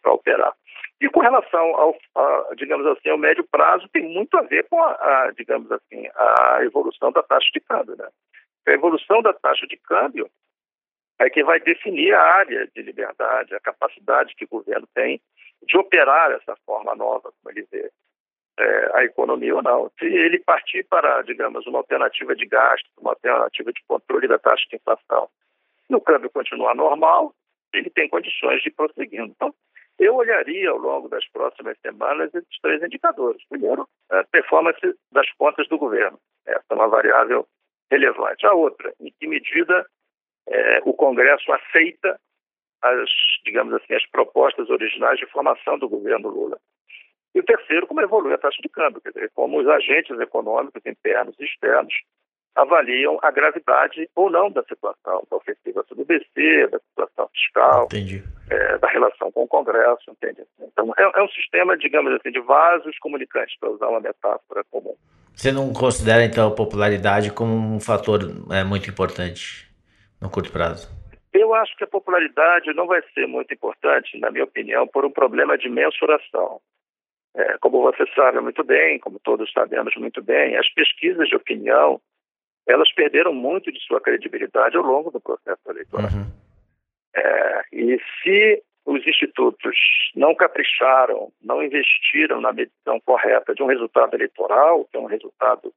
para 0.00 0.12
operar. 0.12 0.54
E 1.00 1.08
com 1.08 1.20
relação 1.20 1.74
ao, 1.76 1.96
a, 2.14 2.54
digamos 2.56 2.86
assim, 2.86 3.10
ao 3.10 3.18
médio 3.18 3.44
prazo, 3.50 3.88
tem 3.92 4.02
muito 4.02 4.36
a 4.36 4.42
ver 4.42 4.66
com 4.68 4.80
a, 4.82 4.92
a, 4.92 5.32
digamos 5.36 5.70
assim, 5.70 6.08
a 6.14 6.58
evolução 6.62 7.12
da 7.12 7.22
taxa 7.22 7.48
de 7.52 7.60
câmbio, 7.60 7.96
né? 7.96 8.08
A 8.66 8.70
evolução 8.72 9.20
da 9.20 9.32
taxa 9.32 9.66
de 9.66 9.76
câmbio 9.76 10.28
é 11.18 11.28
que 11.28 11.44
vai 11.44 11.60
definir 11.60 12.14
a 12.14 12.22
área 12.22 12.68
de 12.74 12.82
liberdade, 12.82 13.54
a 13.54 13.60
capacidade 13.60 14.34
que 14.34 14.44
o 14.44 14.48
governo 14.48 14.86
tem 14.94 15.20
de 15.62 15.76
operar 15.76 16.30
essa 16.32 16.56
forma 16.66 16.94
nova, 16.94 17.32
como 17.32 17.54
ele 17.54 17.66
vê 17.70 17.90
é, 18.58 18.90
a 18.94 19.04
economia 19.04 19.54
ou 19.54 19.62
não. 19.62 19.90
Se 19.98 20.06
ele 20.06 20.38
partir 20.38 20.84
para, 20.84 21.22
digamos, 21.22 21.66
uma 21.66 21.78
alternativa 21.78 22.34
de 22.34 22.46
gasto, 22.46 22.88
uma 22.98 23.10
alternativa 23.10 23.72
de 23.72 23.82
controle 23.86 24.28
da 24.28 24.38
taxa 24.38 24.64
de 24.68 24.76
inflação, 24.76 25.28
no 25.88 26.00
câmbio 26.00 26.30
continuar 26.30 26.74
normal, 26.74 27.34
ele 27.72 27.90
tem 27.90 28.08
condições 28.08 28.62
de 28.62 28.70
prosseguir. 28.70 29.20
Então, 29.20 29.54
eu 29.98 30.16
olharia 30.16 30.70
ao 30.70 30.78
longo 30.78 31.08
das 31.08 31.26
próximas 31.28 31.78
semanas 31.80 32.34
esses 32.34 32.60
três 32.60 32.82
indicadores. 32.82 33.42
Primeiro, 33.48 33.88
a 34.10 34.24
performance 34.24 34.80
das 35.12 35.30
contas 35.32 35.68
do 35.68 35.78
governo. 35.78 36.18
Essa 36.46 36.64
é 36.70 36.74
uma 36.74 36.88
variável 36.88 37.46
relevante. 37.90 38.46
A 38.46 38.52
outra, 38.52 38.92
em 39.00 39.12
que 39.18 39.26
medida 39.26 39.86
é, 40.48 40.80
o 40.84 40.92
Congresso 40.92 41.52
aceita 41.52 42.18
as, 42.82 43.10
digamos 43.44 43.72
assim, 43.74 43.94
as 43.94 44.06
propostas 44.10 44.68
originais 44.68 45.18
de 45.18 45.26
formação 45.26 45.78
do 45.78 45.88
governo 45.88 46.28
Lula. 46.28 46.58
E 47.34 47.40
o 47.40 47.44
terceiro, 47.44 47.86
como 47.86 48.00
evolui 48.00 48.32
a 48.32 48.38
taxa 48.38 48.60
de 48.62 48.68
câmbio, 48.68 49.00
quer 49.00 49.10
dizer, 49.10 49.30
como 49.34 49.58
os 49.58 49.66
agentes 49.66 50.18
econômicos 50.20 50.84
internos 50.86 51.34
e 51.40 51.44
externos 51.44 51.94
avaliam 52.54 53.18
a 53.22 53.30
gravidade 53.30 54.08
ou 54.14 54.30
não 54.30 54.50
da 54.50 54.62
situação, 54.64 55.26
da 55.30 55.36
ofensiva 55.36 55.84
sobre 55.88 56.04
o 56.04 56.06
BC, 56.06 56.68
da 56.68 56.78
situação 56.78 57.28
fiscal, 57.34 57.88
é, 58.50 58.78
da 58.78 58.88
relação 58.88 59.32
com 59.32 59.42
o 59.42 59.48
Congresso, 59.48 60.10
entende? 60.10 60.42
Então, 60.60 60.92
é, 60.96 61.02
é, 61.02 61.22
um 61.22 61.28
sistema, 61.28 61.76
digamos 61.76 62.12
assim, 62.14 62.30
de 62.30 62.40
vasos 62.40 62.96
comunicantes, 62.98 63.56
para 63.58 63.70
usar 63.70 63.88
uma 63.88 64.00
metáfora 64.00 64.62
comum. 64.70 64.94
Você 65.34 65.50
não 65.50 65.72
considera, 65.72 66.24
então, 66.24 66.48
a 66.48 66.54
popularidade 66.54 67.32
como 67.32 67.52
um 67.52 67.80
fator 67.80 68.20
é, 68.52 68.62
muito 68.62 68.88
importante 68.88 69.68
no 70.20 70.30
curto 70.30 70.52
prazo? 70.52 70.88
Eu 71.32 71.52
acho 71.52 71.76
que 71.76 71.82
a 71.82 71.88
popularidade 71.88 72.72
não 72.74 72.86
vai 72.86 73.02
ser 73.12 73.26
muito 73.26 73.52
importante, 73.52 74.16
na 74.20 74.30
minha 74.30 74.44
opinião, 74.44 74.86
por 74.86 75.04
um 75.04 75.10
problema 75.10 75.58
de 75.58 75.68
mensuração. 75.68 76.60
É, 77.36 77.58
como 77.58 77.82
você 77.82 78.04
sabe 78.14 78.40
muito 78.40 78.62
bem, 78.62 79.00
como 79.00 79.18
todos 79.18 79.52
sabemos 79.52 79.96
muito 79.96 80.22
bem, 80.22 80.56
as 80.56 80.72
pesquisas 80.72 81.28
de 81.28 81.34
opinião, 81.34 82.00
elas 82.66 82.92
perderam 82.92 83.32
muito 83.32 83.70
de 83.70 83.80
sua 83.80 84.00
credibilidade 84.00 84.76
ao 84.76 84.82
longo 84.82 85.10
do 85.10 85.20
processo 85.20 85.60
eleitoral. 85.68 86.10
Uhum. 86.10 86.32
É, 87.14 87.62
e 87.72 88.00
se 88.22 88.62
os 88.84 89.06
institutos 89.06 89.76
não 90.14 90.34
capricharam, 90.34 91.32
não 91.42 91.62
investiram 91.62 92.40
na 92.40 92.52
medição 92.52 93.00
correta 93.00 93.54
de 93.54 93.62
um 93.62 93.66
resultado 93.66 94.14
eleitoral, 94.14 94.84
que 94.84 94.96
é 94.96 95.00
um 95.00 95.06
resultado 95.06 95.72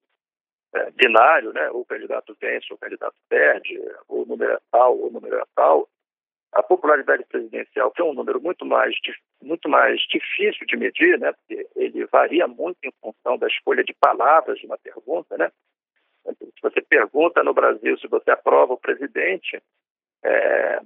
é, 0.74 0.92
binário, 0.92 1.54
né? 1.54 1.70
ou 1.72 1.82
o 1.82 1.86
candidato 1.86 2.36
vence, 2.40 2.68
ou 2.70 2.76
o 2.76 2.80
candidato 2.80 3.16
perde, 3.30 3.80
ou 4.08 4.24
o 4.24 4.26
número 4.26 4.52
é 4.52 4.60
tal, 4.72 4.98
ou 4.98 5.08
o 5.08 5.12
número 5.12 5.38
é 5.38 5.44
tal, 5.56 5.88
a 6.54 6.64
popularidade 6.64 7.24
presidencial, 7.26 7.92
que 7.92 8.02
é 8.02 8.06
um 8.06 8.14
número 8.14 8.42
muito 8.42 8.66
mais, 8.66 8.96
muito 9.42 9.70
mais 9.70 10.02
difícil 10.10 10.66
de 10.66 10.76
medir, 10.76 11.20
né? 11.20 11.32
porque 11.34 11.68
ele 11.76 12.06
varia 12.08 12.48
muito 12.48 12.78
em 12.84 12.92
função 13.02 13.38
da 13.38 13.48
escolha 13.48 13.84
de 13.84 13.94
palavras 13.94 14.60
de 14.60 14.66
uma 14.66 14.78
pergunta. 14.78 15.38
Né? 15.38 15.52
Se 16.34 16.62
você 16.62 16.82
pergunta 16.82 17.44
no 17.44 17.54
Brasil 17.54 17.98
se 17.98 18.08
você 18.08 18.32
aprova 18.32 18.74
o 18.74 18.80
presidente, 18.80 19.62
é, 20.24 20.80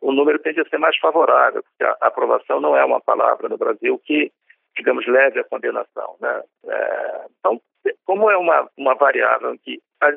o 0.00 0.12
número 0.12 0.38
tende 0.38 0.60
a 0.60 0.68
ser 0.68 0.78
mais 0.78 0.96
favorável, 0.98 1.62
porque 1.62 1.84
a 1.84 2.06
aprovação 2.06 2.60
não 2.60 2.76
é 2.76 2.84
uma 2.84 3.00
palavra 3.00 3.48
no 3.48 3.58
Brasil 3.58 3.98
que, 4.04 4.32
digamos, 4.76 5.06
leve 5.06 5.40
à 5.40 5.44
condenação. 5.44 6.16
Né? 6.20 6.42
É, 6.66 7.26
então, 7.38 7.60
como 8.04 8.30
é 8.30 8.36
uma, 8.36 8.68
uma 8.76 8.94
variável 8.94 9.56
que 9.58 9.80
as, 10.00 10.14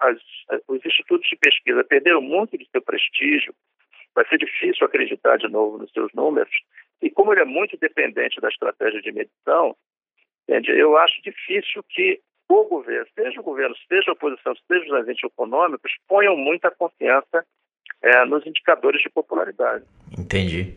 as, 0.00 0.18
os 0.68 0.84
institutos 0.84 1.28
de 1.28 1.36
pesquisa 1.36 1.84
perderam 1.84 2.20
muito 2.20 2.56
de 2.56 2.68
seu 2.70 2.82
prestígio, 2.82 3.54
vai 4.14 4.26
ser 4.28 4.38
difícil 4.38 4.86
acreditar 4.86 5.38
de 5.38 5.48
novo 5.48 5.78
nos 5.78 5.90
seus 5.92 6.12
números, 6.12 6.52
e 7.00 7.10
como 7.10 7.32
ele 7.32 7.42
é 7.42 7.44
muito 7.44 7.76
dependente 7.78 8.40
da 8.40 8.48
estratégia 8.48 9.00
de 9.00 9.10
medição, 9.10 9.76
eu 10.48 10.96
acho 10.96 11.22
difícil 11.22 11.82
que 11.88 12.20
o 12.60 12.68
governo, 12.68 13.06
seja 13.14 13.40
o 13.40 13.44
governo, 13.44 13.74
seja 13.88 14.10
a 14.10 14.12
oposição, 14.12 14.54
seja 14.66 14.84
os 14.86 14.92
agentes 14.92 15.24
econômicos, 15.24 15.92
ponham 16.08 16.36
muita 16.36 16.70
confiança 16.70 17.44
é, 18.02 18.24
nos 18.24 18.46
indicadores 18.46 19.02
de 19.02 19.10
popularidade. 19.10 19.84
Entendi. 20.18 20.74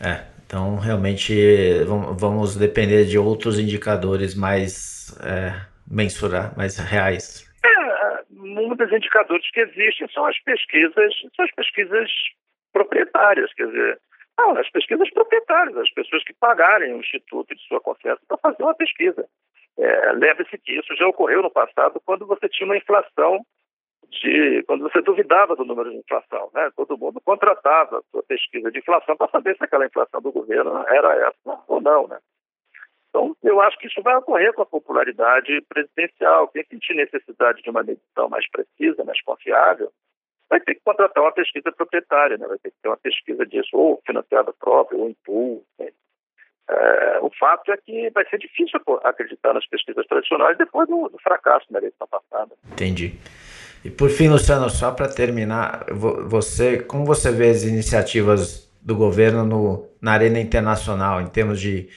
É, 0.00 0.24
então 0.46 0.76
realmente 0.76 1.34
vamos 2.18 2.56
depender 2.56 3.04
de 3.04 3.18
outros 3.18 3.58
indicadores 3.58 4.34
mais 4.34 5.18
é, 5.22 5.52
mensurar, 5.90 6.56
mais 6.56 6.78
reais. 6.78 7.46
É, 7.64 8.24
um 8.32 8.74
dos 8.74 8.92
indicadores 8.92 9.50
que 9.50 9.60
existem 9.60 10.08
são 10.08 10.24
as 10.26 10.38
pesquisas, 10.40 11.14
são 11.36 11.44
as 11.44 11.50
pesquisas 11.52 12.10
proprietárias, 12.72 13.52
quer 13.54 13.66
dizer, 13.66 14.00
não, 14.38 14.56
as 14.56 14.70
pesquisas 14.70 15.10
proprietárias, 15.10 15.76
as 15.76 15.90
pessoas 15.90 16.24
que 16.24 16.32
pagarem 16.32 16.94
o 16.94 17.00
instituto 17.00 17.54
de 17.54 17.60
sua 17.68 17.80
confiança 17.80 18.20
para 18.26 18.38
fazer 18.38 18.62
uma 18.62 18.74
pesquisa. 18.74 19.26
É, 19.78 20.12
Lembre-se 20.12 20.58
que 20.58 20.72
isso 20.72 20.94
já 20.96 21.06
ocorreu 21.06 21.42
no 21.42 21.50
passado 21.50 22.00
quando 22.04 22.26
você 22.26 22.48
tinha 22.48 22.66
uma 22.66 22.76
inflação 22.76 23.44
de 24.10 24.62
quando 24.66 24.82
você 24.82 25.00
duvidava 25.00 25.54
do 25.54 25.64
número 25.64 25.90
de 25.90 25.98
inflação, 25.98 26.50
né? 26.52 26.70
Todo 26.76 26.98
mundo 26.98 27.20
contratava 27.24 28.02
sua 28.10 28.22
pesquisa 28.24 28.70
de 28.70 28.78
inflação 28.78 29.16
para 29.16 29.30
saber 29.30 29.56
se 29.56 29.64
aquela 29.64 29.86
inflação 29.86 30.20
do 30.20 30.32
governo 30.32 30.84
era 30.88 31.28
essa 31.28 31.62
ou 31.68 31.80
não, 31.80 32.08
né? 32.08 32.18
Então, 33.10 33.36
eu 33.42 33.60
acho 33.60 33.76
que 33.78 33.88
isso 33.88 34.02
vai 34.02 34.16
ocorrer 34.16 34.52
com 34.52 34.62
a 34.62 34.66
popularidade 34.66 35.60
presidencial. 35.68 36.48
Quem 36.48 36.64
sentir 36.64 36.94
necessidade 36.94 37.60
de 37.62 37.70
uma 37.70 37.82
medição 37.82 38.28
mais 38.28 38.48
precisa, 38.50 39.04
mais 39.04 39.20
confiável, 39.22 39.92
vai 40.48 40.60
ter 40.60 40.74
que 40.76 40.80
contratar 40.84 41.22
uma 41.22 41.32
pesquisa 41.32 41.72
proprietária, 41.72 42.38
né? 42.38 42.46
vai 42.46 42.58
ter 42.58 42.70
que 42.70 42.76
ter 42.80 42.88
uma 42.88 42.96
pesquisa 42.96 43.44
disso, 43.44 43.76
ou 43.76 44.00
financiada 44.06 44.52
própria, 44.52 44.98
ou 44.98 45.08
em. 45.08 45.16
Né? 45.78 45.92
É, 46.70 47.18
o 47.20 47.30
fato 47.38 47.72
é 47.72 47.76
que 47.76 48.10
vai 48.10 48.24
ser 48.28 48.38
difícil 48.38 48.80
acreditar 49.02 49.52
nas 49.52 49.66
pesquisas 49.66 50.06
tradicionais 50.06 50.56
depois 50.56 50.88
do, 50.88 51.08
do 51.08 51.18
fracasso 51.18 51.66
na 51.70 51.78
eleição 51.78 52.06
passada. 52.06 52.52
Entendi. 52.70 53.14
E 53.84 53.90
por 53.90 54.08
fim, 54.08 54.28
Luciano, 54.28 54.70
só 54.70 54.92
para 54.92 55.08
terminar, 55.08 55.86
você, 55.90 56.78
como 56.78 57.04
você 57.04 57.32
vê 57.32 57.50
as 57.50 57.64
iniciativas 57.64 58.70
do 58.80 58.94
governo 58.94 59.44
no, 59.44 59.88
na 60.00 60.12
arena 60.12 60.38
internacional, 60.38 61.20
em 61.20 61.26
termos 61.26 61.60
de 61.60 61.88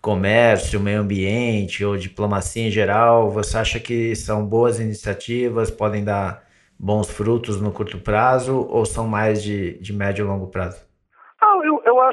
comércio, 0.00 0.80
meio 0.80 1.00
ambiente 1.00 1.84
ou 1.84 1.96
diplomacia 1.96 2.66
em 2.66 2.70
geral, 2.70 3.30
você 3.30 3.58
acha 3.58 3.78
que 3.78 4.16
são 4.16 4.44
boas 4.44 4.80
iniciativas, 4.80 5.70
podem 5.70 6.02
dar 6.02 6.44
bons 6.78 7.10
frutos 7.10 7.60
no 7.60 7.70
curto 7.70 7.98
prazo 7.98 8.66
ou 8.70 8.84
são 8.86 9.06
mais 9.06 9.42
de, 9.42 9.78
de 9.78 9.92
médio 9.92 10.24
e 10.24 10.28
longo 10.28 10.46
prazo? 10.48 10.87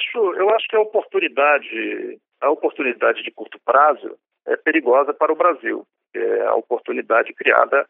Acho, 0.05 0.33
eu 0.35 0.49
acho 0.51 0.67
que 0.67 0.75
a 0.75 0.81
oportunidade, 0.81 2.19
a 2.41 2.49
oportunidade 2.49 3.23
de 3.23 3.31
curto 3.31 3.59
prazo 3.65 4.17
é 4.45 4.55
perigosa 4.55 5.13
para 5.13 5.31
o 5.31 5.35
Brasil. 5.35 5.85
É 6.13 6.41
a 6.45 6.55
oportunidade 6.55 7.33
criada 7.33 7.87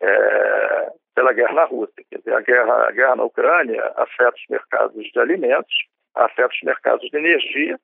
é, 0.00 0.92
pela 1.14 1.32
guerra 1.32 1.54
na 1.54 1.64
Rússia. 1.64 2.04
Quer 2.10 2.18
dizer, 2.18 2.34
a 2.34 2.40
guerra, 2.40 2.88
a 2.88 2.92
guerra 2.92 3.16
na 3.16 3.24
Ucrânia 3.24 3.92
afeta 3.96 4.36
os 4.36 4.46
mercados 4.48 5.04
de 5.04 5.18
alimentos, 5.18 5.74
afeta 6.14 6.54
os 6.54 6.62
mercados 6.62 7.08
de 7.10 7.16
energia, 7.16 7.78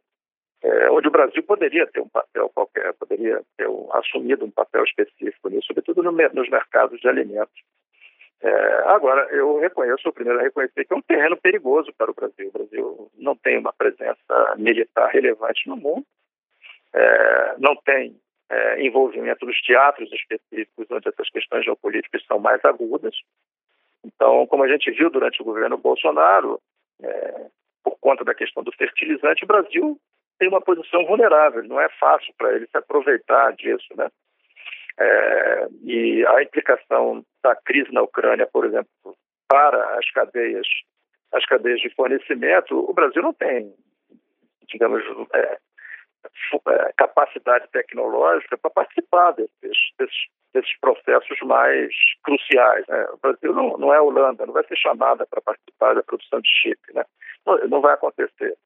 é, 0.63 0.91
onde 0.91 1.09
o 1.09 1.11
Brasil 1.11 1.43
poderia 1.43 1.87
ter 1.87 2.01
um 2.01 2.09
papel 2.09 2.49
qualquer, 2.51 2.93
poderia 2.95 3.43
ter 3.57 3.69
um, 3.69 3.89
assumido 3.95 4.45
um 4.45 4.51
papel 4.51 4.85
específico 4.85 5.49
nisso, 5.49 5.67
sobretudo 5.67 6.03
no, 6.03 6.13
nos 6.13 6.49
mercados 6.49 7.01
de 7.01 7.09
alimentos. 7.09 7.63
É, 8.43 8.83
agora, 8.87 9.29
eu 9.31 9.61
reconheço, 9.61 10.09
o 10.09 10.13
primeiro 10.13 10.41
a 10.41 10.43
reconhecer 10.43 10.85
que 10.85 10.93
é 10.93 10.97
um 10.97 11.03
terreno 11.03 11.37
perigoso 11.37 11.93
para 11.97 12.11
o 12.11 12.15
Brasil. 12.15 12.49
O 12.49 12.53
Brasil 12.53 13.11
não 13.17 13.37
tem 13.37 13.57
uma 13.57 13.73
presença 13.73 14.57
militar 14.57 15.09
relevante 15.11 15.69
no 15.69 15.77
mundo, 15.77 16.05
é, 16.93 17.55
não 17.59 17.77
tem 17.77 18.17
é, 18.51 18.85
envolvimento 18.85 19.47
nos 19.47 19.61
teatros 19.63 20.13
específicos, 20.13 20.87
onde 20.91 21.09
essas 21.09 21.31
questões 21.31 21.65
geopolíticas 21.65 22.25
são 22.27 22.41
mais 22.41 22.63
agudas. 22.65 23.15
Então, 24.05 24.45
como 24.49 24.65
a 24.65 24.69
gente 24.69 24.91
viu 24.91 25.09
durante 25.09 25.41
o 25.41 25.45
governo 25.45 25.79
Bolsonaro, 25.79 26.61
é, 27.01 27.47
por 27.85 27.97
conta 28.01 28.25
da 28.25 28.35
questão 28.35 28.65
do 28.65 28.73
fertilizante, 28.73 29.45
o 29.45 29.47
Brasil 29.47 29.97
tem 30.39 30.49
uma 30.49 30.61
posição 30.61 31.07
vulnerável, 31.07 31.63
não 31.63 31.81
é 31.81 31.89
fácil 32.01 32.35
para 32.37 32.53
ele 32.55 32.67
se 32.67 32.77
aproveitar 32.77 33.53
disso, 33.53 33.87
né? 33.97 34.11
É, 34.99 35.69
e 35.85 36.25
a 36.27 36.43
implicação 36.43 37.25
da 37.43 37.57
crise 37.57 37.93
na 37.93 38.03
Ucrânia, 38.03 38.47
por 38.53 38.65
exemplo, 38.65 39.17
para 39.49 39.99
as 39.99 40.11
cadeias, 40.11 40.67
as 41.33 41.45
cadeias 41.47 41.81
de 41.81 41.95
fornecimento, 41.95 42.79
o 42.79 42.93
Brasil 42.93 43.23
não 43.23 43.33
tem, 43.33 43.75
digamos, 44.69 45.03
é, 45.35 45.59
é, 46.69 46.93
capacidade 46.97 47.69
tecnológica 47.73 48.57
para 48.57 48.71
participar 48.71 49.33
desses, 49.33 49.79
desses, 49.99 50.27
desses, 50.55 50.79
processos 50.81 51.39
mais 51.43 51.93
cruciais. 52.23 52.87
Né? 52.87 53.07
O 53.13 53.19
Brasil 53.19 53.53
não, 53.53 53.77
não 53.77 53.93
é 53.93 54.01
Holanda, 54.01 54.47
não 54.47 54.53
vai 54.53 54.65
ser 54.65 54.77
chamada 54.77 55.27
para 55.27 55.41
participar 55.41 55.95
da 55.95 56.03
produção 56.03 56.41
de 56.41 56.49
chip. 56.49 56.79
Né? 56.95 57.05
Não, 57.47 57.59
não 57.69 57.81
vai 57.81 57.95
acontecer. 57.95 58.57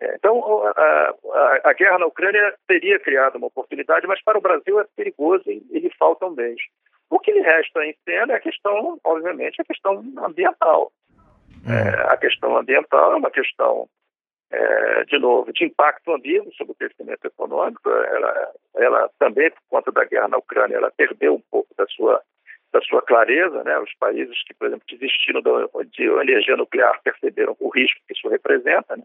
É, 0.00 0.14
então, 0.14 0.62
a, 0.66 1.14
a, 1.32 1.60
a, 1.70 1.72
guerra 1.72 1.98
na 1.98 2.06
Ucrânia 2.06 2.54
teria 2.66 2.98
criado 2.98 3.36
uma 3.36 3.46
oportunidade, 3.46 4.06
mas 4.06 4.22
para 4.22 4.36
o 4.36 4.42
Brasil 4.42 4.78
é 4.78 4.86
perigoso 4.94 5.44
e, 5.46 5.64
e 5.70 5.78
lhe 5.78 5.90
faltam 5.98 6.34
bens. 6.34 6.60
O 7.08 7.18
que 7.18 7.32
lhe 7.32 7.40
resta 7.40 7.84
em 7.84 7.94
cena 8.04 8.34
é 8.34 8.36
a 8.36 8.40
questão, 8.40 8.98
obviamente, 9.04 9.60
a 9.60 9.64
questão 9.64 10.04
ambiental. 10.18 10.92
É, 11.66 12.12
a 12.12 12.16
questão 12.16 12.56
ambiental 12.56 13.12
é 13.12 13.16
uma 13.16 13.30
questão 13.30 13.88
é, 14.50 15.04
de 15.04 15.18
novo, 15.18 15.52
de 15.52 15.64
impacto 15.64 16.12
ambíguo 16.12 16.52
sobre 16.54 16.72
o 16.72 16.76
crescimento 16.76 17.24
econômico. 17.24 17.88
Ela, 17.88 18.52
ela 18.76 19.10
também, 19.18 19.50
por 19.50 19.62
conta 19.70 19.92
da 19.92 20.04
guerra 20.04 20.28
na 20.28 20.38
Ucrânia, 20.38 20.76
ela 20.76 20.92
perdeu 20.96 21.34
um 21.34 21.42
pouco 21.50 21.68
da 21.76 21.86
sua 21.86 22.22
da 22.72 22.80
sua 22.82 23.00
clareza, 23.00 23.62
né? 23.64 23.78
Os 23.78 23.94
países 23.94 24.36
que, 24.44 24.52
por 24.52 24.66
exemplo, 24.66 24.84
desistiram 24.90 25.40
de 25.90 26.02
energia 26.02 26.56
nuclear 26.56 27.00
perceberam 27.02 27.56
o 27.58 27.68
risco 27.70 28.00
que 28.06 28.12
isso 28.12 28.28
representa, 28.28 28.96
né? 28.96 29.04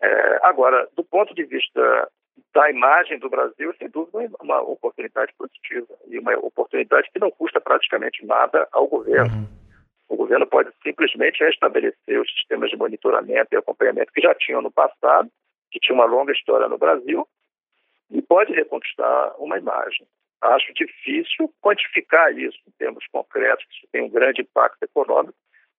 É, 0.00 0.38
agora, 0.42 0.88
do 0.96 1.04
ponto 1.04 1.34
de 1.34 1.44
vista 1.44 2.10
da 2.54 2.70
imagem 2.70 3.18
do 3.18 3.28
Brasil, 3.28 3.74
sem 3.78 3.88
dúvida, 3.88 4.24
é 4.24 4.28
uma 4.42 4.60
oportunidade 4.60 5.32
positiva 5.38 5.94
e 6.08 6.18
uma 6.18 6.34
oportunidade 6.38 7.10
que 7.12 7.18
não 7.18 7.30
custa 7.30 7.60
praticamente 7.60 8.24
nada 8.24 8.68
ao 8.72 8.86
governo. 8.86 9.34
Uhum. 9.34 9.56
O 10.08 10.16
governo 10.16 10.46
pode 10.46 10.70
simplesmente 10.82 11.42
restabelecer 11.42 12.20
os 12.20 12.30
sistemas 12.34 12.70
de 12.70 12.76
monitoramento 12.76 13.48
e 13.52 13.56
acompanhamento 13.56 14.12
que 14.12 14.20
já 14.20 14.34
tinham 14.34 14.62
no 14.62 14.70
passado, 14.70 15.30
que 15.70 15.80
tinha 15.80 15.94
uma 15.94 16.04
longa 16.04 16.32
história 16.32 16.68
no 16.68 16.78
Brasil, 16.78 17.26
e 18.10 18.22
pode 18.22 18.52
reconquistar 18.52 19.34
uma 19.38 19.58
imagem. 19.58 20.06
Acho 20.40 20.72
difícil 20.74 21.52
quantificar 21.60 22.32
isso 22.38 22.58
em 22.68 22.70
termos 22.78 23.04
concretos, 23.08 23.64
que 23.66 23.74
isso 23.74 23.88
tem 23.90 24.02
um 24.02 24.08
grande 24.08 24.42
impacto 24.42 24.82
econômico, 24.82 25.36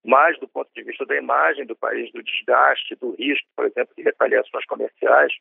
mas 0.07 0.39
do 0.39 0.49
ponto 0.49 0.69
de 0.75 0.83
vista 0.83 1.05
da 1.05 1.17
imagem 1.17 1.67
do 1.67 1.77
país, 1.77 2.11
do 2.13 2.23
desgaste, 2.23 2.95
do 2.97 3.15
risco, 3.17 3.47
por 3.57 3.67
exemplo, 3.67 3.95
de 3.97 4.03
retaliações 4.03 4.65
comerciais, 4.67 5.33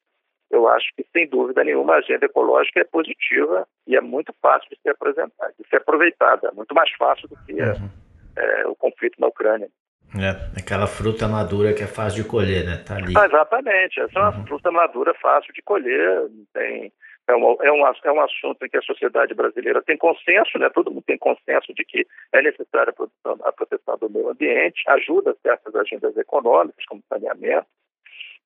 eu 0.51 0.67
acho 0.67 0.87
que, 0.95 1.05
sem 1.11 1.27
dúvida 1.27 1.63
nenhuma, 1.63 1.95
a 1.95 1.97
agenda 1.97 2.25
ecológica 2.25 2.81
é 2.81 2.83
positiva 2.83 3.67
e 3.87 3.95
é 3.95 4.01
muito 4.01 4.33
fácil 4.41 4.69
de 4.69 4.79
ser 4.81 4.89
apresentada, 4.89 5.53
de 5.59 5.67
ser 5.67 5.77
aproveitada, 5.77 6.51
muito 6.53 6.73
mais 6.75 6.91
fácil 6.97 7.27
do 7.27 7.35
que 7.45 7.53
uhum 7.53 8.05
é, 8.35 8.67
o 8.67 8.75
conflito 8.75 9.19
na 9.19 9.27
Ucrânia. 9.27 9.69
É, 10.17 10.59
aquela 10.59 10.87
fruta 10.87 11.27
madura 11.27 11.73
que 11.73 11.83
é 11.83 11.87
fácil 11.87 12.23
de 12.23 12.29
colher, 12.29 12.65
né? 12.65 12.77
Tá 12.85 12.95
ali. 12.95 13.13
Ah, 13.17 13.25
exatamente. 13.25 13.99
Essa 13.99 14.19
é 14.19 14.21
uma 14.21 14.37
uhum. 14.37 14.47
fruta 14.47 14.71
madura 14.71 15.13
fácil 15.21 15.53
de 15.53 15.61
colher. 15.61 16.29
Tem, 16.53 16.91
é, 17.27 17.33
uma, 17.33 17.57
é, 17.65 17.71
um, 17.71 17.87
é 17.87 18.11
um 18.11 18.21
assunto 18.21 18.63
em 18.63 18.69
que 18.69 18.77
a 18.77 18.81
sociedade 18.81 19.33
brasileira 19.33 19.81
tem 19.81 19.97
consenso, 19.97 20.57
né? 20.59 20.69
todo 20.69 20.91
mundo 20.91 21.03
tem 21.05 21.17
consenso 21.17 21.73
de 21.73 21.83
que 21.83 22.05
é 22.31 22.41
necessária 22.41 22.91
a 22.91 22.93
proteção, 22.93 23.37
a 23.43 23.51
proteção 23.51 23.97
do 23.97 24.09
meio 24.09 24.29
ambiente, 24.29 24.83
ajuda 24.87 25.35
certas 25.41 25.75
agendas 25.75 26.15
econômicas, 26.17 26.85
como 26.85 27.03
saneamento. 27.09 27.67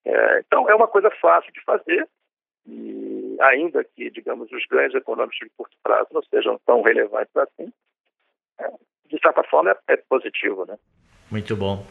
É, 0.05 0.39
então, 0.39 0.69
é 0.69 0.75
uma 0.75 0.87
coisa 0.87 1.11
fácil 1.21 1.51
de 1.51 1.61
fazer, 1.63 2.07
e 2.65 3.37
ainda 3.41 3.83
que, 3.83 4.09
digamos, 4.09 4.49
os 4.51 4.65
ganhos 4.67 4.95
econômicos 4.95 5.37
de 5.39 5.49
curto 5.57 5.75
prazo 5.83 6.07
não 6.13 6.21
sejam 6.23 6.59
tão 6.65 6.81
relevantes 6.81 7.35
assim, 7.35 7.73
é, 8.59 8.69
de 9.07 9.19
certa 9.21 9.43
forma 9.43 9.71
é, 9.71 9.93
é 9.93 9.97
positivo, 9.97 10.65
né? 10.65 10.77
Muito 11.29 11.55
bom. 11.55 11.85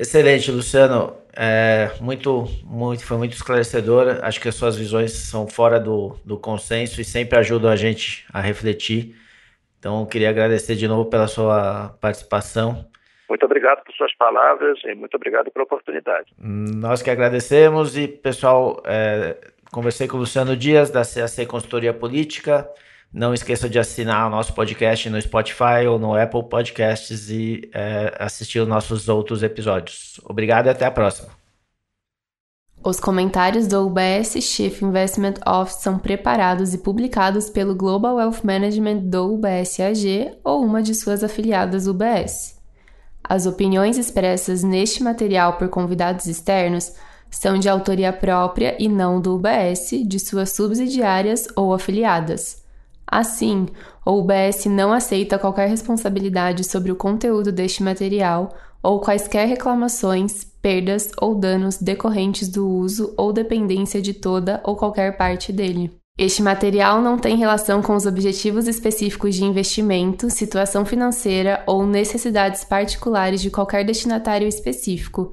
Excelente, 0.00 0.50
Luciano. 0.50 1.14
É, 1.36 1.90
muito, 2.00 2.46
muito, 2.64 3.04
foi 3.04 3.18
muito 3.18 3.34
esclarecedor. 3.34 4.18
Acho 4.22 4.40
que 4.40 4.48
as 4.48 4.54
suas 4.54 4.74
visões 4.74 5.12
são 5.12 5.46
fora 5.46 5.78
do, 5.78 6.16
do 6.24 6.38
consenso 6.38 7.02
e 7.02 7.04
sempre 7.04 7.38
ajudam 7.38 7.70
a 7.70 7.76
gente 7.76 8.24
a 8.32 8.40
refletir. 8.40 9.14
Então, 9.78 10.06
queria 10.06 10.30
agradecer 10.30 10.74
de 10.74 10.88
novo 10.88 11.10
pela 11.10 11.28
sua 11.28 11.90
participação. 12.00 12.86
Muito 13.28 13.44
obrigado 13.44 13.84
por 13.84 13.92
suas 13.92 14.14
palavras 14.16 14.78
e 14.86 14.94
muito 14.94 15.14
obrigado 15.16 15.50
pela 15.50 15.64
oportunidade. 15.64 16.32
Nós 16.38 17.02
que 17.02 17.10
agradecemos 17.10 17.94
e, 17.94 18.08
pessoal, 18.08 18.82
é, 18.86 19.36
conversei 19.70 20.08
com 20.08 20.16
o 20.16 20.20
Luciano 20.20 20.56
Dias, 20.56 20.90
da 20.90 21.02
CAC 21.02 21.44
Consultoria 21.44 21.92
Política. 21.92 22.66
Não 23.12 23.34
esqueça 23.34 23.68
de 23.68 23.76
assinar 23.76 24.28
o 24.28 24.30
nosso 24.30 24.52
podcast 24.52 25.10
no 25.10 25.20
Spotify 25.20 25.86
ou 25.88 25.98
no 25.98 26.14
Apple 26.14 26.44
Podcasts 26.44 27.28
e 27.28 27.68
é, 27.74 28.14
assistir 28.20 28.60
os 28.60 28.68
nossos 28.68 29.08
outros 29.08 29.42
episódios. 29.42 30.20
Obrigado 30.24 30.66
e 30.66 30.68
até 30.68 30.86
a 30.86 30.90
próxima. 30.92 31.28
Os 32.82 33.00
comentários 33.00 33.66
do 33.66 33.84
UBS 33.84 34.40
Chief 34.40 34.80
Investment 34.80 35.34
Office 35.44 35.82
são 35.82 35.98
preparados 35.98 36.72
e 36.72 36.78
publicados 36.78 37.50
pelo 37.50 37.74
Global 37.74 38.16
Wealth 38.16 38.42
Management 38.44 39.00
do 39.00 39.34
UBS 39.34 39.80
AG 39.80 40.38
ou 40.44 40.64
uma 40.64 40.80
de 40.80 40.94
suas 40.94 41.22
afiliadas 41.24 41.86
UBS. 41.86 42.58
As 43.22 43.44
opiniões 43.44 43.98
expressas 43.98 44.62
neste 44.62 45.02
material 45.02 45.58
por 45.58 45.68
convidados 45.68 46.26
externos 46.26 46.94
são 47.30 47.58
de 47.58 47.68
autoria 47.68 48.12
própria 48.12 48.76
e 48.78 48.88
não 48.88 49.20
do 49.20 49.36
UBS, 49.36 49.90
de 50.06 50.18
suas 50.18 50.50
subsidiárias 50.52 51.48
ou 51.54 51.74
afiliadas. 51.74 52.59
Assim, 53.10 53.66
o 54.06 54.20
UBS 54.20 54.66
não 54.66 54.92
aceita 54.92 55.38
qualquer 55.38 55.68
responsabilidade 55.68 56.62
sobre 56.62 56.92
o 56.92 56.96
conteúdo 56.96 57.50
deste 57.50 57.82
material 57.82 58.54
ou 58.80 59.00
quaisquer 59.00 59.48
reclamações, 59.48 60.44
perdas 60.62 61.10
ou 61.20 61.34
danos 61.34 61.76
decorrentes 61.76 62.48
do 62.48 62.68
uso 62.68 63.12
ou 63.16 63.32
dependência 63.32 64.00
de 64.00 64.14
toda 64.14 64.60
ou 64.64 64.76
qualquer 64.76 65.16
parte 65.16 65.52
dele. 65.52 65.90
Este 66.16 66.42
material 66.42 67.00
não 67.00 67.18
tem 67.18 67.36
relação 67.36 67.80
com 67.80 67.94
os 67.94 68.04
objetivos 68.04 68.68
específicos 68.68 69.34
de 69.34 69.44
investimento, 69.44 70.28
situação 70.28 70.84
financeira 70.84 71.62
ou 71.66 71.86
necessidades 71.86 72.62
particulares 72.62 73.40
de 73.40 73.50
qualquer 73.50 73.84
destinatário 73.84 74.46
específico 74.46 75.32